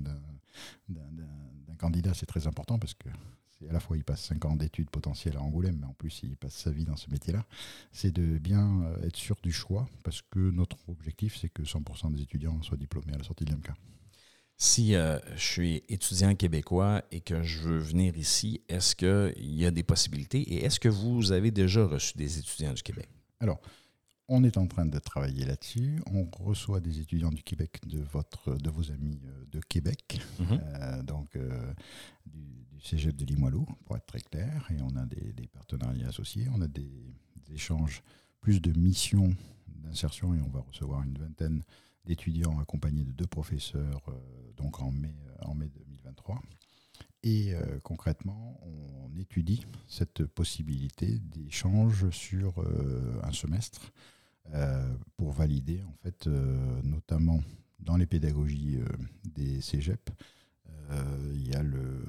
d'un 0.88 1.74
candidat, 1.78 2.12
c'est 2.14 2.26
très 2.26 2.46
important 2.46 2.78
parce 2.78 2.94
que 2.94 3.08
c'est 3.58 3.68
à 3.68 3.72
la 3.72 3.80
fois 3.80 3.96
il 3.96 4.04
passe 4.04 4.22
5 4.24 4.44
ans 4.44 4.56
d'études 4.56 4.90
potentielles 4.90 5.36
à 5.38 5.42
Angoulême, 5.42 5.78
mais 5.80 5.86
en 5.86 5.94
plus 5.94 6.20
il 6.22 6.36
passe 6.36 6.54
sa 6.54 6.70
vie 6.70 6.84
dans 6.84 6.96
ce 6.96 7.10
métier-là. 7.10 7.46
C'est 7.92 8.12
de 8.12 8.38
bien 8.38 8.82
être 9.02 9.16
sûr 9.16 9.36
du 9.42 9.52
choix 9.52 9.88
parce 10.04 10.20
que 10.20 10.50
notre 10.50 10.76
objectif, 10.88 11.38
c'est 11.38 11.48
que 11.48 11.62
100% 11.62 12.12
des 12.12 12.20
étudiants 12.20 12.60
soient 12.62 12.76
diplômés 12.76 13.14
à 13.14 13.18
la 13.18 13.24
sortie 13.24 13.46
de 13.46 13.50
l'AMK. 13.52 13.70
Si 14.56 14.94
euh, 14.94 15.18
je 15.34 15.42
suis 15.42 15.82
étudiant 15.88 16.34
québécois 16.34 17.02
et 17.10 17.20
que 17.20 17.42
je 17.42 17.60
veux 17.60 17.78
venir 17.78 18.16
ici, 18.16 18.60
est-ce 18.68 18.94
qu'il 18.94 19.54
y 19.54 19.66
a 19.66 19.70
des 19.70 19.82
possibilités 19.82 20.40
et 20.40 20.64
est-ce 20.64 20.78
que 20.78 20.88
vous 20.88 21.32
avez 21.32 21.50
déjà 21.50 21.84
reçu 21.84 22.16
des 22.16 22.38
étudiants 22.38 22.72
du 22.72 22.82
Québec? 22.82 23.08
Alors, 23.40 23.60
on 24.28 24.44
est 24.44 24.56
en 24.56 24.66
train 24.68 24.86
de 24.86 24.98
travailler 24.98 25.44
là-dessus. 25.44 26.00
On 26.06 26.28
reçoit 26.44 26.80
des 26.80 27.00
étudiants 27.00 27.32
du 27.32 27.42
Québec 27.42 27.80
de, 27.86 27.98
votre, 28.12 28.54
de 28.54 28.70
vos 28.70 28.90
amis 28.92 29.20
euh, 29.24 29.44
de 29.50 29.60
Québec, 29.60 30.20
mhm. 30.38 30.46
euh, 30.62 31.02
donc 31.02 31.36
du, 32.26 32.40
cégep 32.80 33.16
de 33.16 33.24
Limoilou, 33.24 33.66
pour 33.84 33.96
être 33.96 34.06
très 34.06 34.20
clair. 34.20 34.68
Et 34.70 34.80
on 34.82 34.96
a 34.96 35.06
des, 35.06 35.32
des 35.32 35.48
partenariats 35.48 36.08
associés. 36.08 36.46
On 36.54 36.60
a 36.60 36.68
des, 36.68 37.14
des 37.36 37.54
échanges, 37.54 38.02
plus 38.40 38.60
de 38.60 38.76
missions 38.78 39.34
d'insertion 39.82 40.34
et 40.34 40.40
on 40.40 40.48
va 40.48 40.60
recevoir 40.60 41.02
une 41.02 41.18
vingtaine 41.18 41.62
d'étudiants 42.04 42.58
accompagnés 42.60 43.04
de 43.04 43.12
deux 43.12 43.26
professeurs 43.26 44.02
euh, 44.08 44.52
donc 44.56 44.80
en 44.80 44.90
mai, 44.90 45.14
euh, 45.28 45.46
en 45.46 45.54
mai 45.54 45.68
2023. 45.68 46.40
Et 47.24 47.54
euh, 47.54 47.78
concrètement, 47.82 48.60
on 48.62 49.16
étudie 49.18 49.64
cette 49.86 50.24
possibilité 50.24 51.18
d'échange 51.20 52.10
sur 52.10 52.54
un 53.22 53.32
semestre 53.32 53.92
pour 55.16 55.30
valider, 55.30 55.82
en 55.84 55.94
fait, 56.02 56.26
notamment 56.82 57.40
dans 57.78 57.96
les 57.96 58.06
pédagogies 58.06 58.80
des 59.24 59.60
cégeps, 59.60 60.12
il 61.32 61.46
y 61.46 61.54
a 61.54 61.62
le 61.62 62.02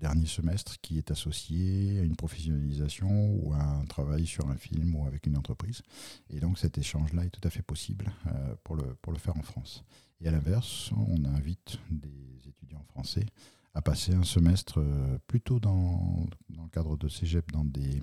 dernier 0.00 0.26
semestre 0.26 0.80
qui 0.80 0.98
est 0.98 1.10
associé 1.10 2.00
à 2.00 2.02
une 2.02 2.16
professionnalisation 2.16 3.34
ou 3.34 3.52
à 3.52 3.62
un 3.62 3.84
travail 3.84 4.26
sur 4.26 4.48
un 4.48 4.56
film 4.56 4.96
ou 4.96 5.06
avec 5.06 5.26
une 5.26 5.36
entreprise. 5.36 5.82
Et 6.30 6.40
donc 6.40 6.58
cet 6.58 6.78
échange-là 6.78 7.24
est 7.24 7.30
tout 7.30 7.46
à 7.46 7.50
fait 7.50 7.62
possible 7.62 8.10
euh, 8.26 8.54
pour, 8.64 8.76
le, 8.76 8.94
pour 9.02 9.12
le 9.12 9.18
faire 9.18 9.36
en 9.36 9.42
France. 9.42 9.84
Et 10.20 10.28
à 10.28 10.32
l'inverse, 10.32 10.90
on 10.96 11.24
invite 11.24 11.78
des 11.90 12.48
étudiants 12.48 12.84
français 12.88 13.26
à 13.74 13.82
passer 13.82 14.14
un 14.14 14.24
semestre 14.24 14.80
euh, 14.80 15.18
plutôt 15.28 15.60
dans, 15.60 16.26
dans 16.48 16.64
le 16.64 16.70
cadre 16.70 16.96
de 16.96 17.08
Cégep 17.08 17.52
dans 17.52 17.64
des 17.64 18.02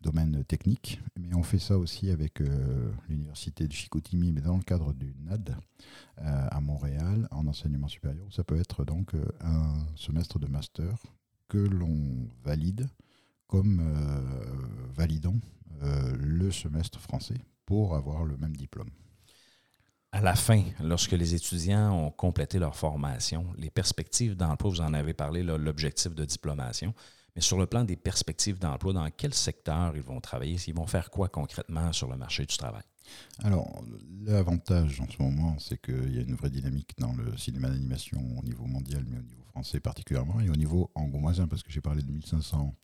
domaines 0.00 0.44
techniques, 0.44 1.00
mais 1.18 1.34
on 1.34 1.42
fait 1.42 1.58
ça 1.58 1.78
aussi 1.78 2.10
avec 2.10 2.40
euh, 2.40 2.92
l'université 3.08 3.66
de 3.66 3.72
Chicoutimi, 3.72 4.32
mais 4.32 4.42
dans 4.42 4.56
le 4.56 4.62
cadre 4.62 4.92
du 4.92 5.14
NAD 5.24 5.56
à 6.18 6.60
Montréal, 6.60 7.26
en 7.30 7.46
enseignement 7.48 7.88
supérieur. 7.88 8.26
Ça 8.30 8.44
peut 8.44 8.58
être 8.58 8.84
donc 8.84 9.14
un 9.40 9.74
semestre 9.96 10.38
de 10.38 10.46
master 10.46 10.94
que 11.52 11.58
l'on 11.58 12.28
valide 12.42 12.88
comme 13.46 13.82
validant 14.94 15.36
le 15.82 16.50
semestre 16.50 16.98
français 16.98 17.36
pour 17.66 17.94
avoir 17.94 18.24
le 18.24 18.38
même 18.38 18.56
diplôme. 18.56 18.88
À 20.12 20.22
la 20.22 20.34
fin, 20.34 20.62
lorsque 20.82 21.12
les 21.12 21.34
étudiants 21.34 21.92
ont 21.92 22.10
complété 22.10 22.58
leur 22.58 22.74
formation, 22.74 23.44
les 23.58 23.68
perspectives 23.68 24.34
d'emploi, 24.34 24.70
vous 24.70 24.80
en 24.80 24.94
avez 24.94 25.12
parlé, 25.12 25.42
l'objectif 25.42 26.14
de 26.14 26.24
diplomation, 26.24 26.94
mais 27.36 27.42
sur 27.42 27.58
le 27.58 27.66
plan 27.66 27.84
des 27.84 27.96
perspectives 27.96 28.58
d'emploi, 28.58 28.94
dans 28.94 29.10
quel 29.10 29.34
secteur 29.34 29.94
ils 29.94 30.02
vont 30.02 30.22
travailler, 30.22 30.56
ils 30.66 30.74
vont 30.74 30.86
faire 30.86 31.10
quoi 31.10 31.28
concrètement 31.28 31.92
sur 31.92 32.08
le 32.08 32.16
marché 32.16 32.46
du 32.46 32.56
travail? 32.56 32.84
Alors, 33.42 33.84
l'avantage 34.22 35.02
en 35.02 35.08
ce 35.10 35.22
moment, 35.22 35.58
c'est 35.58 35.80
qu'il 35.82 36.14
y 36.14 36.18
a 36.18 36.22
une 36.22 36.34
vraie 36.34 36.50
dynamique 36.50 36.92
dans 36.96 37.12
le 37.12 37.36
cinéma 37.36 37.68
d'animation 37.68 38.20
au 38.38 38.42
niveau 38.42 38.64
mondial, 38.64 39.04
mais 39.06 39.18
au 39.18 39.22
niveau 39.22 39.41
français 39.52 39.80
particulièrement, 39.80 40.40
et 40.40 40.48
au 40.48 40.56
niveau 40.56 40.90
angoumoisin, 40.94 41.46
parce 41.46 41.62
que 41.62 41.70
j'ai 41.70 41.80
parlé 41.80 42.02
de 42.02 42.10
1500 42.10 42.74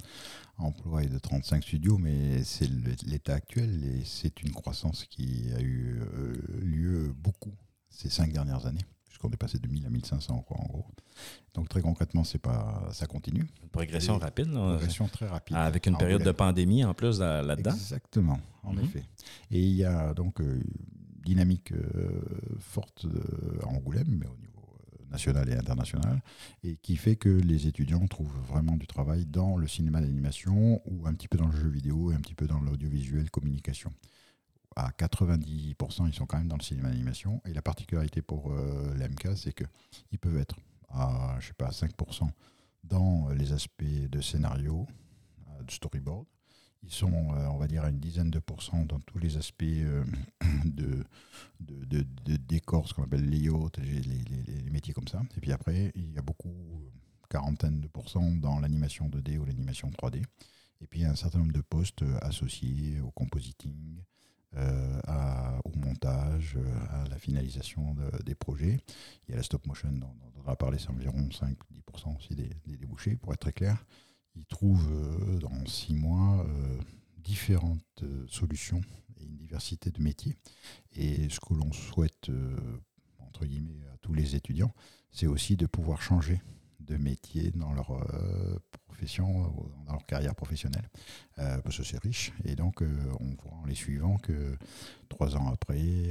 emplois 0.58 1.02
et 1.02 1.08
de 1.08 1.18
35 1.18 1.62
studios, 1.62 1.98
mais 1.98 2.44
c'est 2.44 2.68
l'état 3.06 3.34
actuel, 3.34 3.84
et 3.84 4.04
c'est 4.04 4.42
une 4.42 4.52
croissance 4.52 5.04
qui 5.06 5.50
a 5.56 5.60
eu 5.60 6.00
euh, 6.00 6.34
lieu 6.60 7.14
beaucoup 7.16 7.52
ces 7.90 8.10
cinq 8.10 8.32
dernières 8.32 8.66
années 8.66 8.84
puisqu'on 9.06 9.30
est 9.30 9.38
passé 9.38 9.58
de 9.58 9.66
1000 9.66 9.86
à 9.86 9.90
1500, 9.90 10.44
quoi, 10.46 10.58
en 10.60 10.66
gros. 10.66 10.86
Donc 11.54 11.68
très 11.68 11.80
concrètement, 11.80 12.24
c'est 12.24 12.38
pas, 12.38 12.88
ça 12.92 13.06
continue. 13.06 13.46
Une 13.62 13.68
progression 13.70 14.18
rapide. 14.18 14.48
Une 14.48 14.52
progression 14.52 15.08
très 15.08 15.26
rapide. 15.26 15.56
Avec 15.56 15.86
une 15.86 15.96
période 15.96 16.22
de 16.22 16.30
pandémie 16.30 16.84
en 16.84 16.92
plus 16.94 17.18
là-dedans. 17.18 17.72
Exactement, 17.72 18.38
en 18.62 18.74
mhm. 18.74 18.84
effet. 18.84 19.04
Et 19.50 19.60
il 19.60 19.74
y 19.74 19.84
a 19.84 20.12
donc 20.12 20.40
une 20.40 20.46
euh, 20.46 20.62
dynamique 21.24 21.72
euh, 21.72 22.20
forte 22.60 23.06
à 23.62 23.66
Angoulême, 23.66 24.06
mais 24.08 24.26
au 24.26 24.36
niveau 24.36 24.47
euh, 25.08 25.12
national 25.12 25.48
et 25.48 25.54
international, 25.54 26.22
et 26.62 26.76
qui 26.76 26.96
fait 26.96 27.16
que 27.16 27.28
les 27.28 27.66
étudiants 27.66 28.06
trouvent 28.06 28.38
vraiment 28.48 28.76
du 28.76 28.86
travail 28.86 29.26
dans 29.26 29.56
le 29.56 29.66
cinéma 29.66 30.00
d'animation 30.00 30.82
ou 30.86 31.06
un 31.06 31.14
petit 31.14 31.28
peu 31.28 31.38
dans 31.38 31.48
le 31.48 31.56
jeu 31.56 31.68
vidéo 31.68 32.12
et 32.12 32.14
un 32.14 32.20
petit 32.20 32.34
peu 32.34 32.46
dans 32.46 32.60
l'audiovisuel 32.60 33.30
communication 33.30 33.92
à 34.78 34.90
90%, 34.90 36.06
ils 36.06 36.14
sont 36.14 36.26
quand 36.26 36.38
même 36.38 36.46
dans 36.46 36.56
le 36.56 36.62
cinéma 36.62 36.88
d'animation. 36.88 37.42
Et 37.44 37.52
la 37.52 37.62
particularité 37.62 38.22
pour 38.22 38.52
euh, 38.52 38.94
l'MK, 38.94 39.36
c'est 39.36 39.52
qu'ils 39.52 40.18
peuvent 40.20 40.38
être 40.38 40.56
à, 40.88 41.36
je 41.40 41.48
sais 41.48 41.54
pas, 41.54 41.70
5% 41.70 42.30
dans 42.84 43.28
les 43.30 43.52
aspects 43.52 43.82
de 43.82 44.20
scénario, 44.20 44.86
euh, 45.48 45.62
de 45.64 45.70
storyboard. 45.70 46.26
Ils 46.82 46.92
sont, 46.92 47.12
euh, 47.12 47.46
on 47.48 47.58
va 47.58 47.66
dire, 47.66 47.84
à 47.84 47.90
une 47.90 47.98
dizaine 47.98 48.30
de 48.30 48.38
pourcents 48.38 48.84
dans 48.84 49.00
tous 49.00 49.18
les 49.18 49.36
aspects 49.36 49.64
de, 49.64 51.04
de, 51.60 52.04
de, 52.24 52.36
décor, 52.36 52.88
ce 52.88 52.94
qu'on 52.94 53.02
appelle 53.02 53.28
les, 53.28 53.48
les, 53.48 54.62
les, 54.62 54.70
métiers 54.70 54.94
comme 54.94 55.08
ça. 55.08 55.22
Et 55.36 55.40
puis 55.40 55.52
après, 55.52 55.92
il 55.94 56.12
y 56.12 56.18
a 56.18 56.22
beaucoup, 56.22 56.54
quarantaine 57.28 57.80
de 57.80 57.88
pourcents 57.88 58.30
dans 58.32 58.58
l'animation 58.58 59.08
2D 59.08 59.38
ou 59.38 59.44
l'animation 59.44 59.90
3D. 59.90 60.22
Et 60.80 60.86
puis, 60.86 61.00
il 61.00 61.02
y 61.02 61.06
a 61.06 61.10
un 61.10 61.16
certain 61.16 61.38
nombre 61.38 61.52
de 61.52 61.60
postes 61.60 62.04
associés 62.22 63.00
au 63.00 63.10
compositing, 63.10 64.00
euh, 64.56 65.00
au 65.64 65.76
montage, 65.76 66.56
euh, 66.56 67.04
à 67.04 67.08
la 67.08 67.18
finalisation 67.18 67.94
des 68.24 68.34
projets. 68.34 68.78
Il 69.26 69.32
y 69.32 69.34
a 69.34 69.36
la 69.36 69.42
stop 69.42 69.66
motion 69.66 69.92
dont, 69.92 70.14
on 70.44 70.50
a 70.50 70.56
parlé, 70.56 70.78
c'est 70.78 70.88
environ 70.88 71.28
5-10% 71.28 72.16
aussi 72.16 72.34
des, 72.34 72.48
débouchés, 72.64 73.16
pour 73.16 73.32
être 73.34 73.40
très 73.40 73.52
clair. 73.52 73.84
Ils 74.38 74.46
trouvent 74.46 74.92
euh, 74.92 75.38
dans 75.38 75.66
six 75.66 75.94
mois 75.94 76.46
différentes 77.18 78.04
solutions 78.28 78.80
et 79.18 79.24
une 79.24 79.36
diversité 79.36 79.90
de 79.90 80.00
métiers. 80.00 80.36
Et 80.92 81.28
ce 81.28 81.40
que 81.40 81.52
l'on 81.52 81.72
souhaite, 81.72 82.30
entre 83.18 83.44
guillemets, 83.44 83.82
à 83.92 83.98
tous 83.98 84.14
les 84.14 84.34
étudiants, 84.34 84.72
c'est 85.10 85.26
aussi 85.26 85.56
de 85.56 85.66
pouvoir 85.66 86.00
changer 86.00 86.40
de 86.88 86.96
métier 86.96 87.50
dans 87.52 87.72
leur 87.72 87.90
profession, 88.98 89.44
euh, 89.44 89.84
dans 89.86 89.92
leur 89.92 90.06
carrière 90.06 90.34
professionnelle, 90.34 90.88
euh, 91.38 91.60
parce 91.62 91.76
que 91.76 91.84
c'est 91.84 92.02
riche. 92.02 92.32
Et 92.44 92.56
donc, 92.56 92.82
euh, 92.82 92.86
on 93.20 93.36
voit 93.42 93.58
en 93.62 93.64
les 93.64 93.74
suivant 93.74 94.16
que 94.18 94.56
trois 95.08 95.36
ans 95.36 95.48
après, 95.52 96.10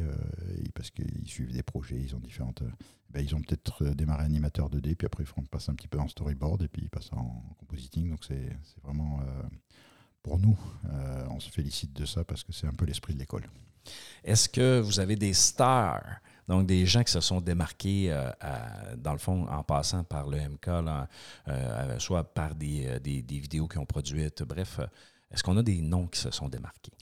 parce 0.74 0.92
qu'ils 0.92 1.28
suivent 1.28 1.52
des 1.52 1.63
projets, 1.63 2.00
ils 2.00 2.16
ont 2.16 2.20
différentes. 2.20 2.63
Ben, 3.10 3.22
ils 3.22 3.36
ont 3.36 3.42
peut-être 3.42 3.86
démarré 3.86 4.26
animateur 4.26 4.70
2D, 4.70 4.96
puis 4.96 5.06
après, 5.06 5.24
ils 5.24 5.48
passer 5.48 5.72
un 5.72 5.76
petit 5.76 5.88
peu 5.88 6.00
en 6.00 6.08
storyboard, 6.08 6.62
et 6.63 6.68
puis 6.68 6.84
ils 6.84 6.90
passent 6.90 7.12
en 7.13 7.44
compositing. 7.60 8.10
Donc, 8.10 8.24
c'est 8.26 8.58
vraiment. 8.84 9.20
pour 10.24 10.40
nous, 10.40 10.58
on 11.30 11.40
se 11.40 11.50
félicite 11.50 11.94
de 11.94 12.06
ça 12.06 12.24
parce 12.24 12.44
que 12.44 12.52
c'est 12.52 12.68
un 12.68 12.74
peu 12.74 12.86
l'esprit 12.86 13.13
de 13.13 13.20
l'école. 13.20 13.48
Est-ce 14.24 14.50
que 14.50 14.80
vous 14.80 15.00
avez 15.00 15.16
des 15.16 15.34
stars 15.34 16.20
donc, 16.48 16.66
des 16.66 16.86
gens 16.86 17.04
qui 17.04 17.12
se 17.12 17.20
sont 17.20 17.42
démarqués, 17.42 18.08
euh, 18.10 18.32
dans 18.98 19.12
le 19.12 19.18
fond, 19.18 19.48
en 19.50 19.64
passant 19.64 20.04
par 20.04 20.30
le 20.30 20.38
MK, 20.38 20.68
euh, 21.48 22.00
soit 22.00 22.24
par 22.24 22.52
euh, 22.52 23.00
des, 23.00 23.22
des, 23.22 23.40
vidéos 23.40 23.68
qu'ils 23.68 23.80
ont 23.80 23.86
produites. 23.86 24.44
Bref, 24.44 24.80
est-ce 25.30 25.44
qu'on 25.44 25.58
a 25.58 25.64
des 25.64 25.82
noms 25.82 26.08
qui 26.08 26.20
se 26.20 26.32
sont 26.32 26.48
démarqués? 26.48 26.94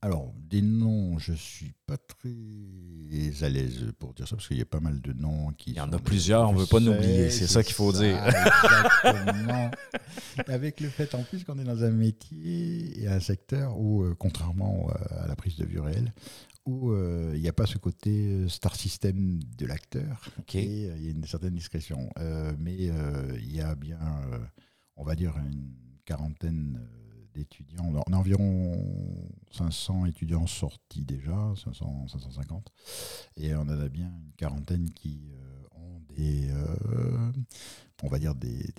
Alors, 0.00 0.32
des 0.48 0.62
noms, 0.62 1.18
je 1.18 1.32
ne 1.32 1.36
suis 1.36 1.72
pas 1.86 1.96
très 1.96 3.44
à 3.44 3.48
l'aise 3.48 3.92
pour 3.98 4.14
dire 4.14 4.28
ça, 4.28 4.36
parce 4.36 4.46
qu'il 4.46 4.58
y 4.58 4.62
a 4.62 4.64
pas 4.64 4.78
mal 4.78 5.00
de 5.00 5.12
noms 5.12 5.52
qui. 5.56 5.70
Il 5.70 5.76
y 5.76 5.80
en 5.80 5.92
a 5.92 5.98
plusieurs, 5.98 6.48
on 6.48 6.52
ne 6.52 6.58
veut 6.60 6.66
pas 6.66 6.80
oublier, 6.80 7.30
c'est 7.30 7.48
ça 7.48 7.64
qu'il 7.64 7.74
faut 7.74 7.92
dire. 7.92 8.16
Exactement. 8.24 9.70
Avec 10.46 10.80
le 10.80 10.88
fait 10.88 11.16
en 11.16 11.24
plus 11.24 11.42
qu'on 11.42 11.58
est 11.58 11.64
dans 11.64 11.82
un 11.82 11.90
métier 11.90 13.02
et 13.02 13.08
un 13.08 13.18
secteur 13.18 13.76
où, 13.76 14.04
contrairement 14.18 14.88
à 15.10 15.26
la 15.26 15.34
prise 15.34 15.56
de 15.56 15.64
vue 15.64 15.80
réelle, 15.80 16.12
où 16.68 16.92
euh, 16.92 17.32
il 17.34 17.40
n'y 17.40 17.48
a 17.48 17.52
pas 17.54 17.64
ce 17.64 17.78
côté 17.78 18.28
euh, 18.28 18.48
star 18.48 18.76
system 18.76 19.38
de 19.56 19.64
l'acteur. 19.64 20.22
Et 20.52 20.86
euh, 20.86 20.96
il 20.98 21.04
y 21.04 21.08
a 21.08 21.10
une 21.12 21.24
certaine 21.24 21.54
discrétion. 21.54 22.10
mais 22.58 22.76
il 22.76 23.52
y 23.52 23.60
a 23.60 23.74
bien, 23.74 23.98
on 24.96 25.04
va 25.04 25.14
dire, 25.14 25.34
une 25.38 25.72
quarantaine 26.04 26.78
d'étudiants. 27.34 27.90
On 28.06 28.12
a 28.12 28.16
environ 28.16 28.84
500 29.52 30.06
étudiants 30.06 30.46
sortis 30.46 31.04
déjà, 31.04 31.54
500, 31.64 32.08
550. 32.08 32.70
Et 33.36 33.54
on 33.54 33.62
en 33.62 33.68
a 33.68 33.88
bien 33.88 34.08
une 34.08 34.32
quarantaine 34.36 34.90
qui 34.90 35.32
ont 36.18 36.22
des 36.22 36.50
on 38.04 38.08
va 38.08 38.18
dire, 38.18 38.34
des, 38.34 38.72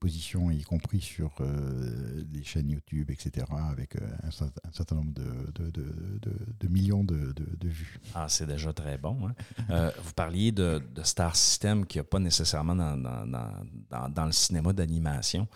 positions, 0.00 0.50
y 0.50 0.62
compris 0.62 1.00
sur 1.00 1.30
euh, 1.40 2.22
des 2.24 2.42
chaînes 2.42 2.70
YouTube, 2.70 3.10
etc., 3.10 3.46
avec 3.70 3.94
euh, 3.96 4.00
un, 4.24 4.72
certain 4.72 4.96
nombre 4.96 5.12
de, 5.12 6.68
millions 6.68 7.04
de, 7.04 7.32
vues. 7.62 8.00
Ah, 8.14 8.28
c'est 8.28 8.46
déjà 8.46 8.72
très 8.72 8.98
bon. 8.98 9.28
Hein. 9.28 9.34
Euh, 9.70 9.90
vous 10.02 10.12
parliez 10.12 10.50
de, 10.50 10.82
Star 11.04 11.36
System 11.36 11.86
qui 11.86 11.98
n'y 11.98 12.04
pas 12.04 12.18
nécessairement 12.18 12.74
dans, 12.74 14.26
le 14.26 14.32
cinéma 14.32 14.72
d'animation. 14.72 15.46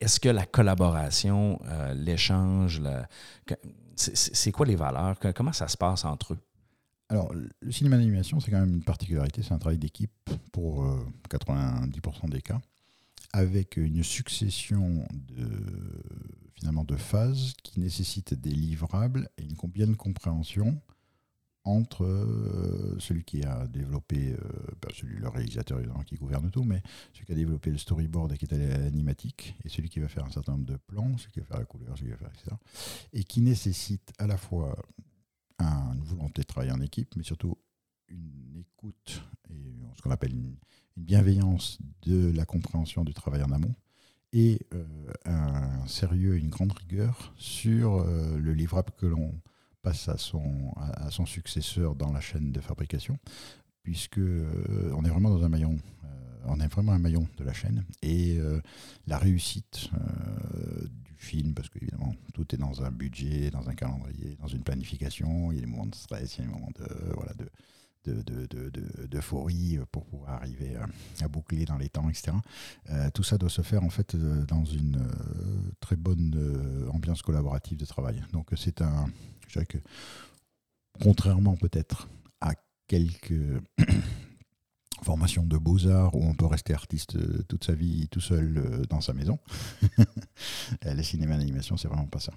Est-ce 0.00 0.20
que 0.20 0.28
la 0.28 0.46
collaboration, 0.46 1.58
l'échange, 1.94 2.80
c'est 3.96 4.52
quoi 4.52 4.64
les 4.64 4.76
valeurs? 4.76 5.16
Comment 5.34 5.52
ça 5.52 5.66
se 5.66 5.76
passe 5.76 6.04
entre 6.04 6.34
eux? 6.34 6.38
Alors, 7.10 7.32
le 7.32 7.72
cinéma 7.72 7.96
d'animation, 7.96 8.38
c'est 8.38 8.50
quand 8.50 8.60
même 8.60 8.74
une 8.74 8.84
particularité, 8.84 9.42
c'est 9.42 9.54
un 9.54 9.58
travail 9.58 9.78
d'équipe 9.78 10.12
pour 10.52 10.84
90% 11.30 11.46
euh, 11.56 12.28
des 12.28 12.42
cas, 12.42 12.60
avec 13.32 13.78
une 13.78 14.02
succession 14.02 15.06
de, 15.10 15.48
finalement, 16.54 16.84
de 16.84 16.96
phases 16.96 17.54
qui 17.62 17.80
nécessitent 17.80 18.34
des 18.34 18.50
livrables 18.50 19.30
et 19.38 19.42
une 19.42 19.56
bien 19.70 19.94
compréhension 19.94 20.78
entre 21.64 22.04
euh, 22.04 22.96
celui 22.98 23.24
qui 23.24 23.42
a 23.42 23.66
développé, 23.66 24.32
euh, 24.32 24.36
ben, 24.80 24.90
celui, 24.94 25.16
le 25.16 25.28
réalisateur 25.28 25.78
qui 26.06 26.16
gouverne 26.16 26.50
tout, 26.50 26.64
mais 26.64 26.82
celui 27.12 27.26
qui 27.26 27.32
a 27.32 27.34
développé 27.34 27.70
le 27.70 27.78
storyboard 27.78 28.32
et 28.32 28.38
qui 28.38 28.46
est 28.46 28.54
à 28.54 28.78
l'animatique, 28.78 29.54
et 29.64 29.68
celui 29.68 29.88
qui 29.88 30.00
va 30.00 30.08
faire 30.08 30.24
un 30.24 30.30
certain 30.30 30.52
nombre 30.52 30.66
de 30.66 30.76
plans, 30.76 31.16
celui 31.18 31.32
qui 31.32 31.40
va 31.40 31.46
faire 31.46 31.58
la 31.58 31.64
couleur, 31.64 31.96
celui 31.96 32.10
qui 32.10 32.12
va 32.12 32.18
faire, 32.18 32.32
etc. 32.34 32.56
Et 33.12 33.24
qui 33.24 33.40
nécessite 33.40 34.12
à 34.18 34.26
la 34.26 34.36
fois 34.36 34.76
une 35.58 36.02
volonté 36.02 36.42
de 36.42 36.46
travailler 36.46 36.72
en 36.72 36.80
équipe, 36.80 37.14
mais 37.16 37.22
surtout 37.22 37.56
une 38.08 38.56
écoute 38.56 39.22
et 39.50 39.82
ce 39.96 40.02
qu'on 40.02 40.10
appelle 40.10 40.32
une, 40.32 40.56
bienveillance 40.96 41.78
de 42.02 42.32
la 42.32 42.44
compréhension 42.44 43.04
du 43.04 43.14
travail 43.14 43.42
en 43.42 43.52
amont 43.52 43.74
et 44.32 44.60
euh, 44.74 44.84
un 45.24 45.86
sérieux, 45.86 46.36
une 46.36 46.48
grande 46.48 46.72
rigueur 46.72 47.32
sur 47.36 48.00
euh, 48.00 48.36
le 48.36 48.52
livrable 48.52 48.92
que 48.98 49.06
l'on 49.06 49.40
passe 49.80 50.08
à, 50.08 50.18
son 50.18 51.24
successeur 51.24 51.94
dans 51.94 52.12
la 52.12 52.20
chaîne 52.20 52.50
de 52.50 52.60
fabrication, 52.60 53.16
puisque 53.88 54.18
euh, 54.18 54.92
on 54.94 55.02
est 55.06 55.08
vraiment 55.08 55.30
dans 55.30 55.42
un 55.42 55.48
maillon 55.48 55.78
on 56.44 56.60
est 56.60 56.68
vraiment 56.68 56.92
un 56.92 56.98
maillon 56.98 57.26
de 57.36 57.44
la 57.44 57.52
chaîne. 57.52 57.84
Et 58.00 58.36
euh, 58.38 58.60
la 59.06 59.18
réussite 59.18 59.90
euh, 59.92 60.86
du 61.04 61.14
film, 61.16 61.52
parce 61.52 61.68
qu'évidemment, 61.68 62.14
tout 62.32 62.54
est 62.54 62.58
dans 62.58 62.82
un 62.82 62.90
budget, 62.90 63.50
dans 63.50 63.68
un 63.68 63.74
calendrier, 63.74 64.36
dans 64.40 64.46
une 64.46 64.62
planification. 64.62 65.52
Il 65.52 65.56
y 65.56 65.58
a 65.58 65.60
des 65.62 65.66
moments 65.66 65.86
de 65.86 65.94
stress, 65.94 66.36
il 66.36 66.40
y 66.40 66.44
a 66.44 66.46
des 66.46 66.52
moments 66.54 66.70
de, 66.78 68.10
de, 68.12 68.22
de, 68.22 68.46
de, 68.46 68.46
de- 68.46 68.70
de- 68.70 69.06
d'euphorie 69.08 69.78
pour 69.92 70.06
pouvoir 70.06 70.30
arriver 70.36 70.74
à, 71.20 71.28
boucler 71.28 71.66
dans 71.66 71.76
les 71.76 71.90
temps, 71.90 72.08
etc. 72.08 72.34
Euh, 72.88 73.10
tout 73.12 73.24
ça 73.24 73.36
doit 73.36 73.50
se 73.50 73.60
faire 73.62 73.82
en 73.82 73.90
fait 73.90 74.14
euh, 74.14 74.46
dans 74.46 74.64
une 74.64 74.96
euh, 74.96 75.70
très 75.80 75.96
bonne 75.96 76.34
euh, 76.34 76.88
ambiance 76.92 77.20
collaborative 77.20 77.76
de 77.76 77.84
travail. 77.84 78.24
Donc 78.32 78.52
c'est 78.56 78.80
un, 78.80 79.06
je 79.48 79.52
dirais 79.54 79.66
que 79.66 79.78
contrairement 81.02 81.56
peut-être 81.56 82.08
quelques 82.88 83.62
formations 85.02 85.44
de 85.44 85.56
beaux-arts 85.56 86.14
où 86.16 86.24
on 86.24 86.34
peut 86.34 86.46
rester 86.46 86.74
artiste 86.74 87.16
euh, 87.16 87.42
toute 87.46 87.64
sa 87.64 87.74
vie 87.74 88.08
tout 88.08 88.20
seul 88.20 88.58
euh, 88.58 88.82
dans 88.88 89.00
sa 89.00 89.12
maison, 89.12 89.38
Euh, 90.86 90.94
le 90.94 91.02
cinéma 91.02 91.36
d'animation 91.36 91.76
c'est 91.76 91.88
vraiment 91.88 92.06
pas 92.06 92.20
ça. 92.20 92.32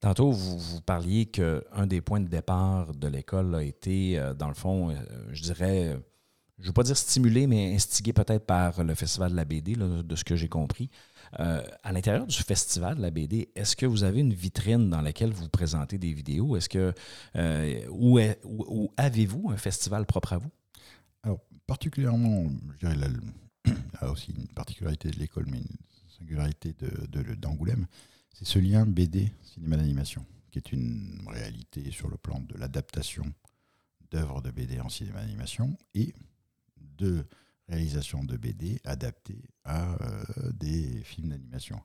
Tantôt, 0.00 0.32
vous, 0.32 0.58
vous 0.58 0.80
parliez 0.82 1.24
qu'un 1.26 1.86
des 1.86 2.02
points 2.02 2.20
de 2.20 2.28
départ 2.28 2.92
de 2.94 3.08
l'école 3.08 3.54
a 3.54 3.62
été, 3.62 4.20
dans 4.38 4.48
le 4.48 4.54
fond, 4.54 4.94
je 5.32 5.40
dirais, 5.40 5.98
je 6.58 6.62
ne 6.64 6.66
veux 6.66 6.72
pas 6.74 6.82
dire 6.82 6.96
stimulé, 6.96 7.46
mais 7.46 7.74
instigé 7.74 8.12
peut-être 8.12 8.44
par 8.44 8.84
le 8.84 8.94
Festival 8.94 9.30
de 9.30 9.36
la 9.36 9.46
BD, 9.46 9.76
de 9.76 10.16
ce 10.16 10.24
que 10.24 10.36
j'ai 10.36 10.48
compris. 10.48 10.90
Euh, 11.40 11.62
à 11.82 11.92
l'intérieur 11.92 12.26
du 12.26 12.36
Festival 12.36 12.96
de 12.96 13.02
la 13.02 13.10
BD, 13.10 13.48
est-ce 13.56 13.74
que 13.74 13.86
vous 13.86 14.04
avez 14.04 14.20
une 14.20 14.32
vitrine 14.34 14.88
dans 14.88 15.00
laquelle 15.00 15.32
vous 15.32 15.48
présentez 15.48 15.98
des 15.98 16.12
vidéos? 16.12 16.56
Est-ce 16.56 16.68
que, 16.68 16.92
euh, 17.36 18.88
avez-vous 18.96 19.50
un 19.50 19.56
festival 19.56 20.06
propre 20.06 20.34
à 20.34 20.38
vous? 20.38 20.50
Alors, 21.22 21.40
particulièrement, 21.66 22.46
je 22.72 22.86
dirais, 22.86 22.96
là 22.96 23.08
aussi 24.12 24.32
une 24.32 24.46
particularité 24.48 25.10
de 25.10 25.18
l'école, 25.18 25.46
mais 25.50 25.58
une 25.58 25.76
singularité 26.18 26.74
de, 26.78 27.06
de- 27.06 27.34
d'Angoulême, 27.34 27.86
c'est 28.32 28.44
ce 28.46 28.58
lien 28.58 28.86
BD, 28.86 29.32
cinéma 29.42 29.76
d'animation, 29.76 30.24
qui 30.50 30.58
est 30.58 30.72
une 30.72 31.24
réalité 31.28 31.90
sur 31.90 32.08
le 32.08 32.16
plan 32.16 32.40
de 32.40 32.56
l'adaptation 32.56 33.24
d'œuvres 34.10 34.40
de 34.42 34.50
BD 34.50 34.80
en 34.80 34.88
cinéma 34.88 35.20
d'animation 35.22 35.76
et 35.94 36.14
de 36.78 37.24
réalisation 37.68 38.24
de 38.24 38.36
BD 38.36 38.80
adaptées 38.84 39.42
à 39.64 39.94
euh, 39.94 40.52
des 40.52 41.02
films 41.02 41.30
d'animation. 41.30 41.80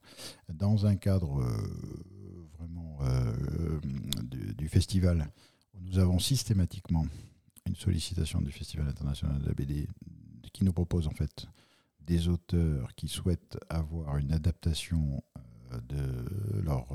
Dans 0.50 0.86
un 0.86 0.96
cadre 0.96 1.42
euh, 1.42 2.50
vraiment 2.58 3.00
euh, 3.02 3.80
du, 4.24 4.54
du 4.54 4.68
festival, 4.68 5.32
nous 5.82 6.00
avons 6.00 6.20
systématiquement 6.20 7.06
une 7.65 7.76
sollicitation 7.76 8.42
du 8.42 8.52
Festival 8.52 8.88
international 8.88 9.39
de 9.42 9.48
la 9.48 9.54
BD 9.54 9.88
qui 10.54 10.63
nous 10.63 10.74
propose 10.74 11.08
en 11.08 11.12
fait 11.12 11.46
des 12.02 12.28
auteurs 12.28 12.96
qui 12.96 13.08
souhaitent 13.08 13.60
avoir 13.70 14.18
une 14.18 14.34
adaptation 14.34 15.22
de 15.88 16.62
leur 16.63 16.88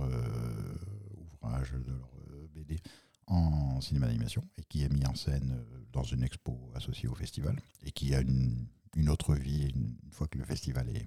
ouvrage, 1.17 1.73
de 1.73 1.93
leur 1.93 2.11
BD 2.53 2.81
en 3.27 3.81
cinéma 3.81 4.07
d'animation 4.07 4.43
et 4.59 4.65
qui 4.65 4.83
est 4.83 4.93
mis 4.93 5.07
en 5.07 5.15
scène 5.15 5.65
dans 5.95 6.03
une 6.03 6.23
expo 6.23 6.71
associée 6.75 7.09
au 7.09 7.15
festival 7.15 7.57
et 7.85 7.91
qui 7.93 8.15
a 8.15 8.21
une, 8.21 8.69
autre 9.09 9.35
vie 9.35 9.69
une, 9.75 9.97
fois 10.11 10.27
que 10.29 10.39
le 10.39 10.45
festival 10.45 10.89
est, 10.91 11.07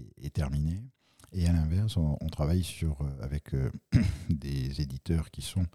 est- 0.00 0.26
est 0.26 0.30
terminé. 0.34 0.80
Et 1.32 1.46
à 1.46 1.52
l'inverse, 1.52 1.96
on, 1.96 2.16
on 2.20 2.28
travaille 2.28 2.62
sur, 2.64 3.00
euh, 3.02 3.22
avec 3.22 3.54
euh, 3.54 3.70
des 4.30 4.80
éditeurs 4.80 5.30
qui 5.30 5.42
sont 5.42 5.66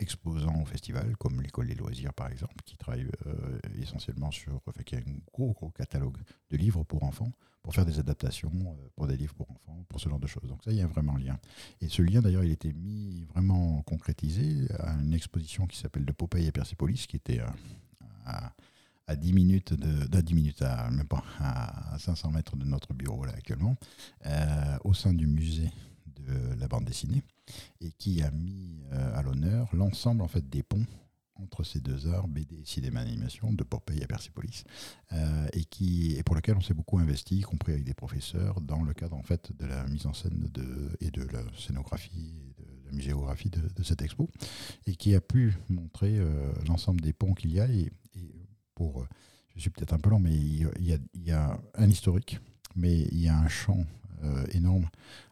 exposants 0.00 0.60
au 0.60 0.64
festival, 0.64 1.16
comme 1.16 1.40
l'école 1.40 1.68
des 1.68 1.74
loisirs 1.74 2.12
par 2.12 2.28
exemple, 2.28 2.54
qui 2.64 2.76
travaille 2.76 3.06
euh, 3.26 3.58
essentiellement 3.80 4.30
sur, 4.30 4.54
enfin, 4.66 4.82
qui 4.84 4.96
a 4.96 4.98
un 4.98 5.18
gros 5.32 5.54
catalogue 5.70 6.18
de 6.50 6.56
livres 6.56 6.82
pour 6.84 7.04
enfants, 7.04 7.32
pour 7.62 7.74
faire 7.74 7.86
des 7.86 7.98
adaptations 7.98 8.52
euh, 8.52 8.88
pour 8.96 9.06
des 9.06 9.16
livres 9.16 9.34
pour 9.34 9.50
enfants, 9.50 9.84
pour 9.88 10.00
ce 10.00 10.08
genre 10.08 10.18
de 10.18 10.26
choses. 10.26 10.48
Donc 10.48 10.62
ça, 10.64 10.72
il 10.72 10.78
y 10.78 10.82
a 10.82 10.86
vraiment 10.86 11.16
un 11.16 11.20
lien. 11.20 11.38
Et 11.80 11.88
ce 11.88 12.02
lien 12.02 12.20
d'ailleurs, 12.20 12.44
il 12.44 12.50
était 12.50 12.72
mis 12.72 13.24
vraiment 13.24 13.82
concrétisé 13.82 14.66
à 14.78 14.94
une 14.94 15.14
exposition 15.14 15.66
qui 15.66 15.78
s'appelle 15.78 16.04
De 16.04 16.12
Popeye 16.12 16.46
et 16.46 16.52
Persepolis, 16.52 17.06
qui 17.06 17.16
était 17.16 17.40
euh, 17.40 17.46
à, 18.26 18.52
à 19.06 19.16
10 19.16 19.32
minutes 19.32 19.74
de, 19.74 20.20
10 20.20 20.34
minutes 20.34 20.62
à 20.62 20.90
même 20.90 21.06
pas 21.06 21.22
à 21.38 21.96
500 21.98 22.32
mètres 22.32 22.56
de 22.56 22.64
notre 22.64 22.94
bureau 22.94 23.24
là 23.24 23.32
actuellement, 23.36 23.76
au 24.82 24.94
sein 24.94 25.12
du 25.12 25.26
musée 25.26 25.70
de 26.26 26.58
la 26.60 26.68
bande 26.68 26.84
dessinée 26.84 27.22
et 27.80 27.90
qui 27.92 28.22
a 28.22 28.30
mis 28.30 28.82
euh, 28.92 29.16
à 29.18 29.22
l'honneur 29.22 29.68
l'ensemble 29.74 30.22
en 30.22 30.28
fait 30.28 30.48
des 30.48 30.62
ponts 30.62 30.86
entre 31.36 31.64
ces 31.64 31.80
deux 31.80 32.06
arts, 32.08 32.28
BD 32.28 32.60
et 32.60 32.64
cinéma 32.64 33.02
d'animation, 33.04 33.52
de 33.52 33.64
Popeye 33.64 34.04
à 34.04 34.06
Persepolis, 34.06 34.62
euh, 35.12 35.48
et, 35.52 35.64
qui, 35.64 36.14
et 36.16 36.22
pour 36.22 36.36
lequel 36.36 36.54
on 36.56 36.60
s'est 36.60 36.74
beaucoup 36.74 36.98
investi, 36.98 37.38
y 37.38 37.40
compris 37.42 37.72
avec 37.72 37.82
des 37.84 37.92
professeurs, 37.92 38.60
dans 38.60 38.84
le 38.84 38.94
cadre 38.94 39.16
en 39.16 39.22
fait 39.24 39.50
de 39.58 39.66
la 39.66 39.84
mise 39.88 40.06
en 40.06 40.12
scène 40.12 40.48
de, 40.54 40.96
et 41.00 41.10
de 41.10 41.24
la 41.24 41.42
scénographie 41.58 42.54
de 42.56 42.86
la 42.86 42.92
muséographie 42.92 43.50
de, 43.50 43.60
de 43.74 43.82
cette 43.82 44.00
expo, 44.02 44.30
et 44.86 44.94
qui 44.94 45.12
a 45.16 45.20
pu 45.20 45.56
montrer 45.68 46.18
euh, 46.20 46.52
l'ensemble 46.68 47.00
des 47.00 47.12
ponts 47.12 47.34
qu'il 47.34 47.52
y 47.52 47.58
a. 47.58 47.66
Et, 47.68 47.90
pour, 48.76 49.02
euh, 49.02 49.08
je 49.56 49.60
suis 49.62 49.70
peut-être 49.70 49.92
un 49.92 49.98
peu 49.98 50.10
long, 50.10 50.20
mais 50.20 50.34
il 50.36 50.62
y 50.84 50.92
a- 50.92 50.98
il 51.14 51.22
y 51.24 51.32
a, 51.32 51.60
un 51.74 51.90
historique, 51.90 52.38
mais 52.76 53.02
il 53.10 53.18
y 53.18 53.28
a 53.28 53.36
un 53.36 53.48
champ 53.48 53.84
euh, 54.22 54.46
énorme 54.52 54.86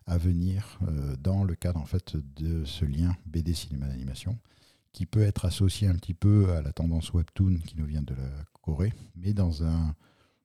à 0.07 0.19
venir 0.19 0.79
euh, 0.89 1.17
dans 1.17 1.45
le 1.45 1.55
cadre 1.55 1.81
en 1.81 1.85
fait 1.85 2.17
de 2.37 2.65
ce 2.65 2.85
lien 2.85 3.17
BD 3.27 3.55
cinéma 3.55 3.87
d'animation 3.87 4.39
qui 4.93 5.07
peut 5.07 5.23
être 5.23 5.45
associé 5.45 5.89
un 5.89 5.95
petit 5.95 6.15
peu 6.15 6.53
à 6.53 6.61
la 6.61 6.73
tendance 6.73 7.13
webtoon 7.13 7.57
qui 7.67 7.77
nous 7.79 7.87
vient 7.87 8.03
de 8.03 8.15
la 8.15 8.45
Corée, 8.61 8.93
mais 9.17 9.33
dans 9.33 9.65
un 9.65 9.95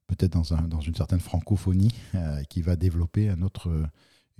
peut-être 0.07 0.31
dans, 0.31 0.53
un, 0.53 0.61
dans 0.69 0.79
une 0.79 0.95
certaine 0.95 1.19
francophonie 1.19 1.93
euh, 2.15 2.41
qui 2.43 2.61
va 2.61 2.77
développer 2.77 3.27
un 3.29 3.41
autre, 3.41 3.69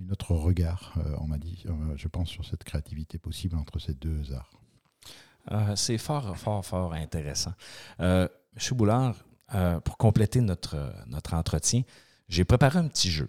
une 0.00 0.10
autre 0.10 0.34
regard, 0.34 0.94
euh, 0.96 1.14
on 1.18 1.26
m'a 1.26 1.36
dit, 1.36 1.62
je 1.94 2.08
pense, 2.08 2.30
sur 2.30 2.46
cette 2.46 2.64
créativité 2.64 3.18
possible 3.18 3.54
entre 3.56 3.78
ces 3.78 3.92
deux 3.92 4.32
arts. 4.32 5.76
C'est 5.76 5.98
fort, 5.98 6.36
fort, 6.38 6.64
fort 6.64 6.94
intéressant. 6.94 7.52
Monsieur 7.98 8.74
Boulard, 8.74 9.14
pour 9.84 9.98
compléter 9.98 10.40
notre, 10.40 10.92
notre 11.06 11.34
entretien, 11.34 11.82
j'ai 12.28 12.44
préparé 12.44 12.78
un 12.78 12.88
petit 12.88 13.10
jeu. 13.10 13.28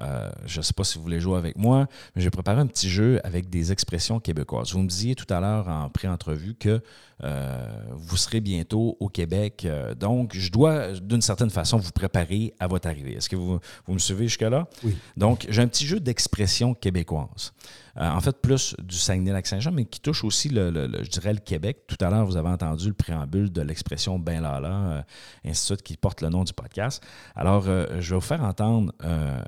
Euh, 0.00 0.30
je 0.44 0.58
ne 0.58 0.62
sais 0.62 0.72
pas 0.72 0.84
si 0.84 0.98
vous 0.98 1.04
voulez 1.04 1.20
jouer 1.20 1.38
avec 1.38 1.56
moi, 1.56 1.86
mais 2.14 2.22
j'ai 2.22 2.30
préparé 2.30 2.60
un 2.60 2.66
petit 2.66 2.90
jeu 2.90 3.20
avec 3.24 3.48
des 3.48 3.72
expressions 3.72 4.20
québécoises. 4.20 4.72
Vous 4.72 4.80
me 4.80 4.88
disiez 4.88 5.14
tout 5.14 5.32
à 5.32 5.40
l'heure 5.40 5.68
en 5.68 5.88
pré-entrevue 5.88 6.54
que 6.54 6.80
euh, 7.24 7.68
vous 7.92 8.16
serez 8.16 8.40
bientôt 8.40 8.96
au 9.00 9.08
Québec. 9.08 9.62
Euh, 9.64 9.94
donc, 9.94 10.34
je 10.34 10.50
dois, 10.50 10.92
d'une 10.92 11.22
certaine 11.22 11.50
façon, 11.50 11.78
vous 11.78 11.92
préparer 11.92 12.52
à 12.58 12.66
votre 12.66 12.88
arrivée. 12.88 13.14
Est-ce 13.14 13.28
que 13.28 13.36
vous, 13.36 13.58
vous 13.86 13.94
me 13.94 13.98
suivez 13.98 14.26
jusque-là? 14.26 14.68
Oui. 14.84 14.96
Donc, 15.16 15.46
j'ai 15.48 15.62
un 15.62 15.68
petit 15.68 15.86
jeu 15.86 16.00
d'expressions 16.00 16.74
québécoises. 16.74 17.52
Euh, 17.98 18.10
en 18.10 18.20
fait, 18.20 18.36
plus 18.42 18.74
du 18.82 18.96
Saguenay-Lac-Saint-Jean, 18.96 19.72
mais 19.72 19.86
qui 19.86 20.00
touche 20.00 20.22
aussi, 20.24 20.48
le, 20.50 20.70
le- 20.70 20.86
le- 20.86 21.02
je 21.02 21.08
dirais, 21.10 21.32
le 21.32 21.40
Québec. 21.40 21.84
Tout 21.86 21.96
à 22.04 22.10
l'heure, 22.10 22.26
vous 22.26 22.36
avez 22.36 22.48
entendu 22.50 22.88
le 22.88 22.94
préambule 22.94 23.50
de 23.50 23.62
l'expression 23.62 24.18
ben 24.18 24.42
lala, 24.42 25.04
euh, 25.44 25.52
suite, 25.54 25.82
qui 25.82 25.96
porte 25.96 26.20
le 26.20 26.28
nom 26.28 26.44
du 26.44 26.52
podcast. 26.52 27.02
Alors, 27.34 27.64
euh, 27.68 28.00
je 28.00 28.10
vais 28.10 28.16
vous 28.16 28.20
faire 28.26 28.42
entendre 28.42 28.92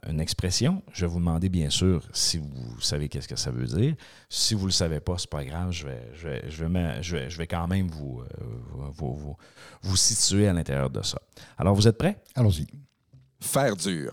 une 0.08 0.20
expression. 0.20 0.82
Je 0.92 1.04
vais 1.04 1.12
vous 1.12 1.18
demander, 1.18 1.48
bien 1.48 1.68
sûr, 1.70 2.02
si 2.12 2.38
vous 2.38 2.80
savez 2.80 3.08
qu'est-ce 3.08 3.28
que 3.28 3.36
ça 3.36 3.50
veut 3.50 3.66
dire. 3.66 3.94
Si 4.30 4.54
vous 4.54 4.62
ne 4.62 4.66
le 4.68 4.72
savez 4.72 5.00
pas, 5.00 5.18
c'est 5.18 5.28
pas 5.30 5.44
grave. 5.44 5.70
Je 5.72 5.86
vais, 5.86 6.10
je 6.14 6.28
vais, 6.28 6.50
je 6.50 6.64
vais, 6.64 6.68
me- 6.70 7.02
je 7.02 7.16
vais, 7.16 7.30
je 7.30 7.36
vais 7.38 7.46
quand 7.46 7.66
même 7.68 7.88
vous, 7.88 8.22
vous, 8.92 9.14
vous, 9.14 9.36
vous 9.82 9.96
situer 9.96 10.48
à 10.48 10.52
l'intérieur 10.52 10.88
de 10.90 11.02
ça. 11.02 11.20
Alors, 11.58 11.74
vous 11.74 11.86
êtes 11.86 11.98
prêts? 11.98 12.22
Allons-y. 12.34 12.66
Faire 13.40 13.76
dur. 13.76 14.12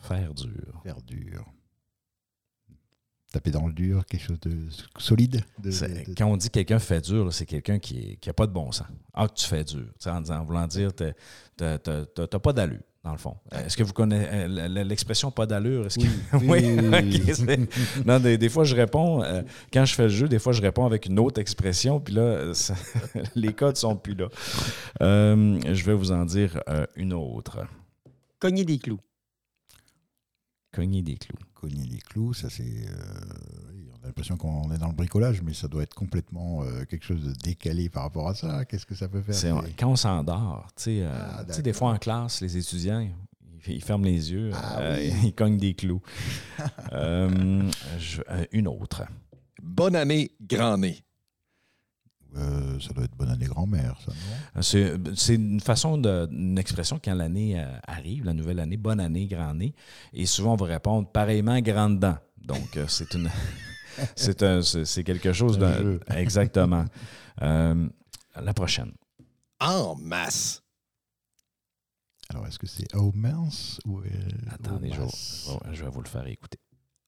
Faire 0.00 0.34
dur. 0.34 0.80
Faire 0.82 1.00
dur. 1.02 1.44
Taper 3.32 3.50
dans 3.50 3.66
le 3.66 3.72
dur, 3.72 4.04
quelque 4.06 4.22
chose 4.26 4.40
de 4.40 4.56
solide. 4.98 5.42
de- 5.58 5.70
C'est- 5.70 5.88
de- 5.88 6.10
de- 6.10 6.14
Quand 6.16 6.26
on 6.26 6.36
dit 6.36 6.50
quelqu'un 6.50 6.78
fait 6.78 7.00
dur, 7.00 7.32
c'est 7.32 7.46
quelqu'un 7.46 7.78
qui 7.78 8.18
n'a 8.26 8.32
pas 8.34 8.46
de 8.46 8.52
bon 8.52 8.70
sens. 8.72 8.86
Ah, 9.14 9.26
tu 9.28 9.46
fais 9.46 9.64
dur. 9.64 9.80
Tu 9.84 9.92
sais, 10.00 10.10
En, 10.10 10.20
disant- 10.20 10.40
en 10.40 10.44
voulant 10.44 10.66
dire, 10.66 10.90
tu 10.94 11.04
n'as 11.60 11.78
pas 12.38 12.52
d'allure, 12.52 12.80
dans 13.02 13.12
le 13.12 13.18
fond. 13.18 13.36
Est-ce 13.50 13.76
que 13.76 13.82
vous 13.82 13.92
connaissez 13.94 14.28
euh, 14.30 14.68
l'expression 14.84 15.30
pas 15.30 15.46
d'allure? 15.46 15.86
Que- 15.88 16.36
Oui, 16.36 16.60
oui, 17.48 17.68
non, 18.06 18.20
des, 18.20 18.36
des 18.36 18.48
fois, 18.50 18.64
je 18.64 18.74
réponds, 18.76 19.22
euh, 19.22 19.42
quand 19.72 19.84
je 19.86 19.94
fais 19.94 20.02
le 20.04 20.08
jeu, 20.10 20.28
des 20.28 20.38
fois, 20.38 20.52
je 20.52 20.60
réponds 20.60 20.84
avec 20.84 21.06
une 21.06 21.18
autre 21.18 21.40
expression, 21.40 22.00
puis 22.00 22.12
là, 22.14 22.22
euh, 22.22 22.54
ça- 22.54 22.74
les 23.34 23.54
codes 23.54 23.76
sont 23.76 23.96
plus 23.96 24.14
là. 24.14 24.28
Euh, 25.00 25.58
je 25.72 25.84
vais 25.84 25.94
vous 25.94 26.12
en 26.12 26.24
dire 26.26 26.60
euh, 26.68 26.84
une 26.96 27.12
autre. 27.14 27.60
Cogner 28.38 28.64
des 28.64 28.78
clous. 28.78 29.00
Cogner 30.72 31.02
des 31.02 31.16
clous. 31.16 31.36
Cogner 31.54 31.84
les 31.86 31.98
clous, 31.98 32.32
ça 32.34 32.48
c'est. 32.50 32.62
euh, 32.62 32.94
oui, 33.72 33.86
on 33.92 34.02
a 34.02 34.06
l'impression 34.06 34.36
qu'on 34.36 34.72
est 34.72 34.78
dans 34.78 34.88
le 34.88 34.94
bricolage, 34.94 35.42
mais 35.42 35.52
ça 35.52 35.68
doit 35.68 35.82
être 35.82 35.94
complètement 35.94 36.62
euh, 36.64 36.84
quelque 36.86 37.04
chose 37.04 37.22
de 37.22 37.32
décalé 37.32 37.88
par 37.88 38.04
rapport 38.04 38.28
à 38.28 38.34
ça. 38.34 38.64
Qu'est-ce 38.64 38.86
que 38.86 38.94
ça 38.94 39.06
peut 39.08 39.20
faire? 39.22 39.34
Quand 39.78 39.90
on 39.90 39.96
s'endort, 39.96 40.66
tu 40.76 40.82
sais, 40.84 40.98
euh, 41.02 41.12
Ah, 41.14 41.44
tu 41.46 41.52
sais, 41.54 41.62
des 41.62 41.72
fois 41.74 41.92
en 41.92 41.98
classe, 41.98 42.40
les 42.40 42.56
étudiants, 42.56 43.00
ils, 43.00 43.72
ils 43.74 43.82
ferment 43.84 44.04
les 44.06 44.32
yeux, 44.32 44.50
Ah 44.54 44.78
euh, 44.80 44.96
oui. 44.98 45.12
ils 45.28 45.34
cognent 45.34 45.58
des 45.58 45.74
clous. 45.74 46.00
Euh, 46.92 47.70
je- 47.98 48.20
euh, 48.30 48.44
une 48.52 48.68
autre. 48.68 49.02
Bonne 49.62 49.96
année, 49.96 50.30
grand 50.40 50.76
nez. 50.78 51.02
Euh, 52.36 52.80
ça 52.80 52.94
doit 52.94 53.04
être 53.04 53.14
bonne 53.16 53.28
année 53.30 53.44
grand-mère, 53.46 53.98
ça, 54.04 54.12
non? 54.12 54.60
Euh, 54.60 55.14
C'est 55.14 55.34
une 55.34 55.60
façon, 55.60 55.98
de, 55.98 56.26
une 56.32 56.58
expression 56.58 56.98
quand 57.02 57.14
l'année 57.14 57.60
euh, 57.60 57.66
arrive, 57.86 58.24
la 58.24 58.32
nouvelle 58.32 58.58
année, 58.60 58.76
bonne 58.78 59.00
année, 59.00 59.26
grande 59.26 59.50
année. 59.50 59.74
Et 60.14 60.24
souvent, 60.26 60.54
on 60.54 60.56
va 60.56 60.66
répondre 60.66 61.08
pareillement, 61.10 61.60
grande 61.60 61.98
dent. 62.00 62.16
Donc, 62.38 62.76
euh, 62.76 62.86
c'est 62.88 63.12
une. 63.14 63.30
C'est 64.16 64.42
un- 64.42 64.62
c'est 64.62 64.86
c'est 64.86 65.04
quelque 65.04 65.34
chose 65.34 65.58
de. 65.58 66.00
Exactement. 66.16 66.86
Euh, 67.42 67.86
la 68.40 68.54
prochaine. 68.54 68.92
En 69.60 69.94
masse. 69.96 70.62
Alors, 72.30 72.46
est-ce 72.46 72.58
que 72.58 72.66
c'est 72.66 72.94
au 72.96 73.12
mince 73.12 73.78
ou 73.84 73.98
euh, 74.00 74.04
Attendez, 74.50 74.90
je, 74.94 75.00
masse? 75.02 75.50
vais- 75.66 75.74
je 75.74 75.84
vais 75.84 75.90
vous 75.90 76.00
le 76.00 76.08
faire 76.08 76.26
écouter. 76.26 76.58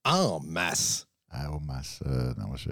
En 0.05 0.41
masse. 0.41 1.07
Ah, 1.31 1.51
au 1.53 1.59
masse. 1.61 2.01
euh, 2.07 2.35
non, 2.37 2.55
je... 2.55 2.69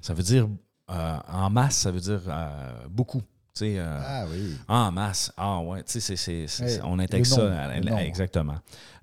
Ça 0.00 0.14
veut 0.14 0.22
dire. 0.22 0.48
Euh, 0.90 1.18
en 1.28 1.50
masse, 1.50 1.76
ça 1.78 1.90
veut 1.90 2.00
dire 2.00 2.22
euh, 2.28 2.86
beaucoup. 2.88 3.20
Tu 3.54 3.60
sais, 3.60 3.78
euh, 3.78 4.00
Ah 4.04 4.26
oui. 4.28 4.56
En 4.68 4.90
masse. 4.90 5.32
Ah 5.36 5.60
ouais, 5.60 5.82
tu 5.84 5.92
sais, 5.92 6.00
c'est- 6.00 6.16
c'est- 6.16 6.46
c'est- 6.48 6.64
Ouais, 6.64 6.80
on 6.84 6.98
intègre 6.98 7.26
ça. 7.26 7.62
à- 7.68 8.04
exactement. 8.04 8.56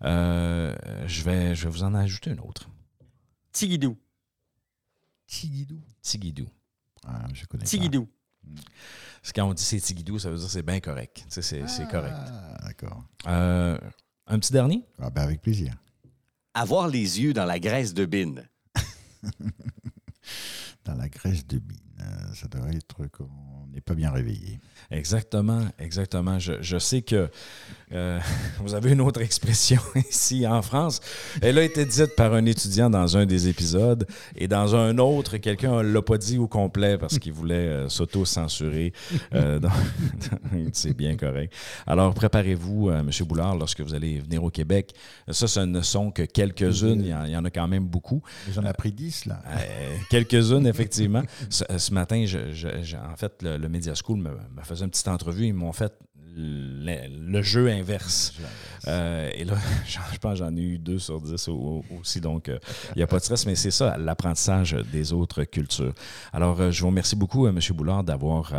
Euh, 0.04 0.76
je, 1.08 1.24
vais, 1.24 1.56
je 1.56 1.64
vais 1.66 1.70
vous 1.70 1.84
en 1.84 1.94
ajouter 1.96 2.32
une 2.32 2.42
autre. 2.42 2.70
Tigidou. 3.54 3.98
Tigidou. 5.28 5.80
Tigidou. 6.02 6.48
Ah, 7.08 7.26
je 7.34 7.46
connais 7.46 7.64
Tigidou. 7.64 8.08
Parce 9.22 9.32
que 9.34 9.40
Quand 9.40 9.48
on 9.50 9.54
dit 9.54 9.64
c'est 9.64 9.80
Tigidou, 9.80 10.20
ça 10.20 10.30
veut 10.30 10.36
dire 10.38 10.46
que 10.48 10.52
c'est 10.52 10.64
bien 10.64 10.80
correct. 10.80 11.24
Tu 11.26 11.26
sais, 11.30 11.42
c'est 11.42 11.60
pas. 11.62 11.68
c'est 11.68 11.88
correct. 11.88 12.16
Ah, 12.18 12.58
d'accord. 12.66 13.04
Euh, 13.28 13.78
un 14.28 14.40
petit 14.40 14.52
dernier? 14.52 14.84
Ah, 15.00 15.10
ben 15.10 15.22
avec 15.22 15.42
plaisir. 15.42 15.74
Avoir 16.54 16.88
les 16.90 17.22
yeux 17.22 17.34
dans 17.34 17.46
la 17.46 17.60
graisse 17.60 17.94
de 17.94 18.06
bine. 18.06 18.48
Dans 20.86 20.96
la 20.96 21.10
graisse 21.10 21.46
de 21.48 21.60
bine, 21.60 21.78
euh, 22.02 22.34
ça 22.34 22.48
doit 22.48 22.70
être 22.72 23.08
qu'on 23.12 23.30
n'est 23.74 23.82
pas 23.82 23.94
bien 23.94 24.12
réveillé. 24.12 24.60
Exactement, 24.90 25.62
exactement. 25.80 26.40
Je, 26.40 26.54
je 26.62 26.78
sais 26.78 27.02
que 27.02 27.30
euh, 27.94 28.20
vous 28.60 28.74
avez 28.74 28.92
une 28.92 29.02
autre 29.02 29.22
expression 29.22 29.82
ici 30.10 30.48
en 30.48 30.62
France. 30.62 31.00
Elle 31.42 31.58
a 31.58 31.64
été 31.64 31.86
dite 31.86 32.16
par 32.16 32.34
un 32.34 32.46
étudiant 32.46 32.90
dans 32.90 33.18
un 33.18 33.26
des 33.26 33.48
épisodes 33.48 34.08
et 34.36 34.48
dans 34.48 34.76
un 34.76 34.98
autre, 34.98 35.38
quelqu'un 35.38 35.84
ne 35.84 35.94
l'a 35.94 36.02
pas 36.02 36.18
dit 36.18 36.38
au 36.38 36.48
complet 36.48 36.98
parce 36.98 37.20
qu'il 37.20 37.34
voulait 37.34 37.56
euh, 37.56 37.90
s'auto-censurer. 37.90 38.94
C'est 40.74 40.96
bien 40.96 41.16
correct. 41.16 41.54
Alors, 41.86 42.14
préparez-vous, 42.14 42.92
M. 42.92 43.10
Boulard, 43.26 43.58
lorsque 43.58 43.82
vous 43.82 43.94
allez 43.94 44.20
venir 44.20 44.44
au 44.44 44.50
Québec. 44.50 44.94
Ça, 45.30 45.48
ce 45.48 45.60
ne 45.60 45.82
sont 45.82 46.12
que 46.12 46.24
quelques-unes. 46.24 47.02
Il 47.02 47.08
y 47.08 47.14
en, 47.14 47.26
il 47.26 47.32
y 47.32 47.38
en 47.38 47.46
a 47.46 47.50
quand 47.50 47.68
même 47.68 47.86
beaucoup. 47.86 48.22
J'en 48.54 48.64
ai 48.64 48.74
pris 48.74 48.92
10, 48.92 49.26
là. 49.26 49.42
Quelques-unes, 50.10 50.68
effectivement. 50.68 51.24
Ce, 51.92 51.94
matin, 51.94 52.24
je- 52.26 52.54
je- 52.54 52.84
je- 52.84 52.96
en 52.96 53.18
fait, 53.18 53.44
le, 53.44 53.58
le 53.58 53.68
Media 53.68 53.92
School 54.02 54.18
me, 54.20 54.30
me 54.30 54.62
faisait 54.64 54.86
une 54.86 54.92
petite 54.92 55.10
entrevue. 55.10 55.48
Ils 55.48 55.54
m'ont 55.54 55.74
fait 55.74 55.92
le, 56.38 57.10
le 57.10 57.42
jeu 57.42 57.68
inverse. 57.70 58.34
Euh, 58.88 59.30
et 59.36 59.44
là, 59.44 59.56
je 59.86 60.18
pense 60.20 60.32
que 60.32 60.46
j'en 60.46 60.56
ai 60.56 60.62
eu 60.62 60.78
deux 60.80 61.00
sur 61.00 61.20
dix 61.20 61.50
au- 61.50 61.54
au- 61.92 62.00
aussi. 62.00 62.22
Donc, 62.22 62.48
euh, 62.48 62.60
il 62.96 63.00
n'y 63.00 63.04
a 63.04 63.08
pas 63.08 63.18
de 63.18 63.24
stress, 63.24 63.46
mais 63.46 63.56
c'est 63.56 63.72
ça, 63.72 63.98
l'apprentissage 63.98 64.72
des 64.90 65.12
autres 65.12 65.44
cultures. 65.44 65.94
Alors, 66.32 66.62
euh, 66.62 66.72
je 66.72 66.80
vous 66.80 66.88
remercie 66.88 67.18
beaucoup, 67.18 67.46
euh, 67.46 67.50
M. 67.50 67.60
Boulard, 67.76 68.06
d'avoir, 68.06 68.54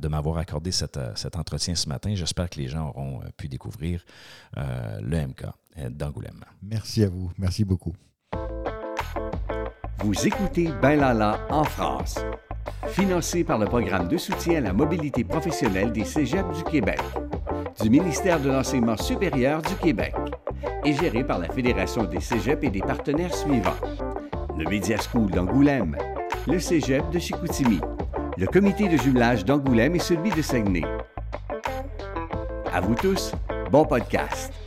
de 0.00 0.06
m'avoir 0.06 0.38
accordé 0.38 0.70
cette, 0.70 0.96
euh, 0.96 1.10
cet 1.16 1.34
entretien 1.34 1.74
ce 1.74 1.88
matin. 1.88 2.14
J'espère 2.14 2.48
que 2.48 2.60
les 2.60 2.68
gens 2.68 2.90
auront 2.90 3.20
euh, 3.20 3.24
pu 3.36 3.48
découvrir 3.48 4.04
euh, 4.58 5.00
le 5.02 5.26
MK 5.26 5.46
d'Angoulême. 5.90 6.44
Merci 6.62 7.02
à 7.02 7.08
vous. 7.08 7.32
Merci 7.36 7.64
beaucoup. 7.64 7.96
Vous 10.04 10.24
écoutez 10.24 10.70
Ben 10.80 11.00
Lala 11.00 11.40
en 11.50 11.64
France. 11.64 12.16
Financé 12.88 13.44
par 13.44 13.58
le 13.58 13.66
programme 13.66 14.08
de 14.08 14.16
soutien 14.16 14.58
à 14.58 14.60
la 14.60 14.72
mobilité 14.72 15.24
professionnelle 15.24 15.92
des 15.92 16.04
Cégeps 16.04 16.56
du 16.56 16.64
Québec, 16.64 17.00
du 17.82 17.90
ministère 17.90 18.40
de 18.40 18.50
l'Enseignement 18.50 18.96
supérieur 18.96 19.60
du 19.62 19.74
Québec 19.76 20.14
et 20.84 20.92
géré 20.94 21.24
par 21.24 21.38
la 21.38 21.48
Fédération 21.48 22.04
des 22.04 22.20
Cégeps 22.20 22.62
et 22.62 22.70
des 22.70 22.80
partenaires 22.80 23.34
suivants. 23.34 23.76
Le 24.56 24.64
Media 24.68 24.96
School 24.98 25.30
d'Angoulême, 25.30 25.96
le 26.46 26.58
Cégep 26.58 27.10
de 27.10 27.18
Chicoutimi, 27.18 27.80
le 28.38 28.46
comité 28.46 28.88
de 28.88 28.96
jumelage 28.96 29.44
d'Angoulême 29.44 29.96
et 29.96 30.00
celui 30.00 30.30
de 30.30 30.42
Saguenay. 30.42 30.84
À 32.72 32.80
vous 32.80 32.94
tous, 32.94 33.32
bon 33.70 33.84
podcast. 33.84 34.65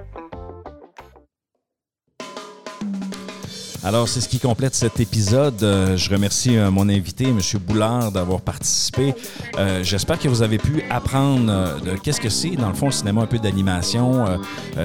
Alors, 3.81 4.09
c'est 4.09 4.19
ce 4.19 4.27
qui 4.27 4.39
complète 4.39 4.75
cet 4.75 4.99
épisode. 4.99 5.63
Euh, 5.63 5.95
je 5.95 6.09
remercie 6.09 6.57
euh, 6.57 6.69
mon 6.69 6.89
invité, 6.89 7.25
M. 7.29 7.39
Boulard, 7.65 8.11
d'avoir 8.11 8.41
participé. 8.41 9.15
Euh, 9.57 9.83
J'espère 9.83 10.19
que 10.19 10.27
vous 10.27 10.41
avez 10.41 10.57
pu 10.57 10.83
apprendre 10.89 11.79
de 11.79 11.95
qu'est-ce 11.95 12.19
que 12.19 12.27
c'est, 12.27 12.51
dans 12.51 12.67
le 12.67 12.73
fond, 12.73 12.87
le 12.87 12.91
cinéma, 12.91 13.21
un 13.21 13.25
peu 13.25 13.39
d'animation. 13.39 14.25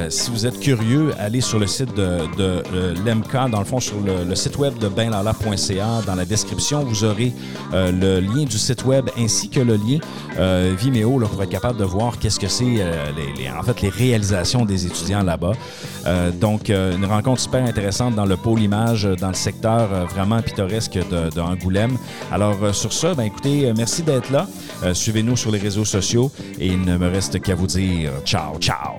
Si 0.08 0.30
vous 0.30 0.46
êtes 0.46 0.60
curieux, 0.60 1.12
allez 1.18 1.40
sur 1.40 1.58
le 1.58 1.66
site 1.66 1.94
de, 1.94 2.20
de, 2.36 2.62
l'EMCA, 3.04 3.48
dans 3.48 3.58
le 3.58 3.64
fond, 3.64 3.80
sur 3.80 3.96
le, 4.00 4.34
site 4.34 4.56
web 4.58 4.78
de 4.78 4.88
benlala.ca. 4.88 6.02
Dans 6.06 6.14
la 6.14 6.24
description, 6.24 6.84
vous 6.84 7.04
aurez 7.04 7.32
le 7.72 8.20
lien 8.20 8.44
du 8.44 8.58
site 8.58 8.84
web 8.84 9.08
ainsi 9.18 9.48
que 9.48 9.60
le 9.60 9.76
lien 9.76 9.98
Vimeo 10.76 11.18
là, 11.18 11.26
pour 11.26 11.42
être 11.42 11.50
capable 11.50 11.78
de 11.78 11.84
voir 11.84 12.18
qu'est-ce 12.18 12.38
que 12.38 12.48
c'est, 12.48 12.84
en 13.56 13.62
fait, 13.62 13.82
les 13.82 13.88
réalisations 13.88 14.64
des 14.64 14.86
étudiants 14.86 15.22
là-bas. 15.22 15.52
Donc, 16.40 16.70
une 16.70 17.04
rencontre 17.04 17.40
super 17.40 17.64
intéressante 17.64 18.14
dans 18.14 18.26
le 18.26 18.36
pôle 18.36 18.60
image, 18.60 18.83
dans 18.92 19.28
le 19.28 19.34
secteur 19.34 19.92
euh, 19.92 20.04
vraiment 20.04 20.42
pittoresque 20.42 20.94
de, 20.94 21.30
de. 21.30 21.40
Alors, 22.30 22.62
euh, 22.62 22.72
sur 22.72 22.92
ça, 22.92 23.14
ben, 23.14 23.24
écoutez, 23.24 23.66
euh, 23.66 23.74
merci 23.76 24.02
d'être 24.02 24.30
là. 24.30 24.46
Suivez-nous 24.92 25.36
sur 25.36 25.50
les 25.50 25.58
réseaux 25.58 25.84
sociaux 25.84 26.30
et 26.58 26.66
il 26.66 26.82
ne 26.82 26.96
me 26.96 27.08
reste 27.08 27.40
qu'à 27.40 27.54
vous 27.54 27.66
dire 27.66 28.10
ciao, 28.24 28.58
ciao. 28.58 28.96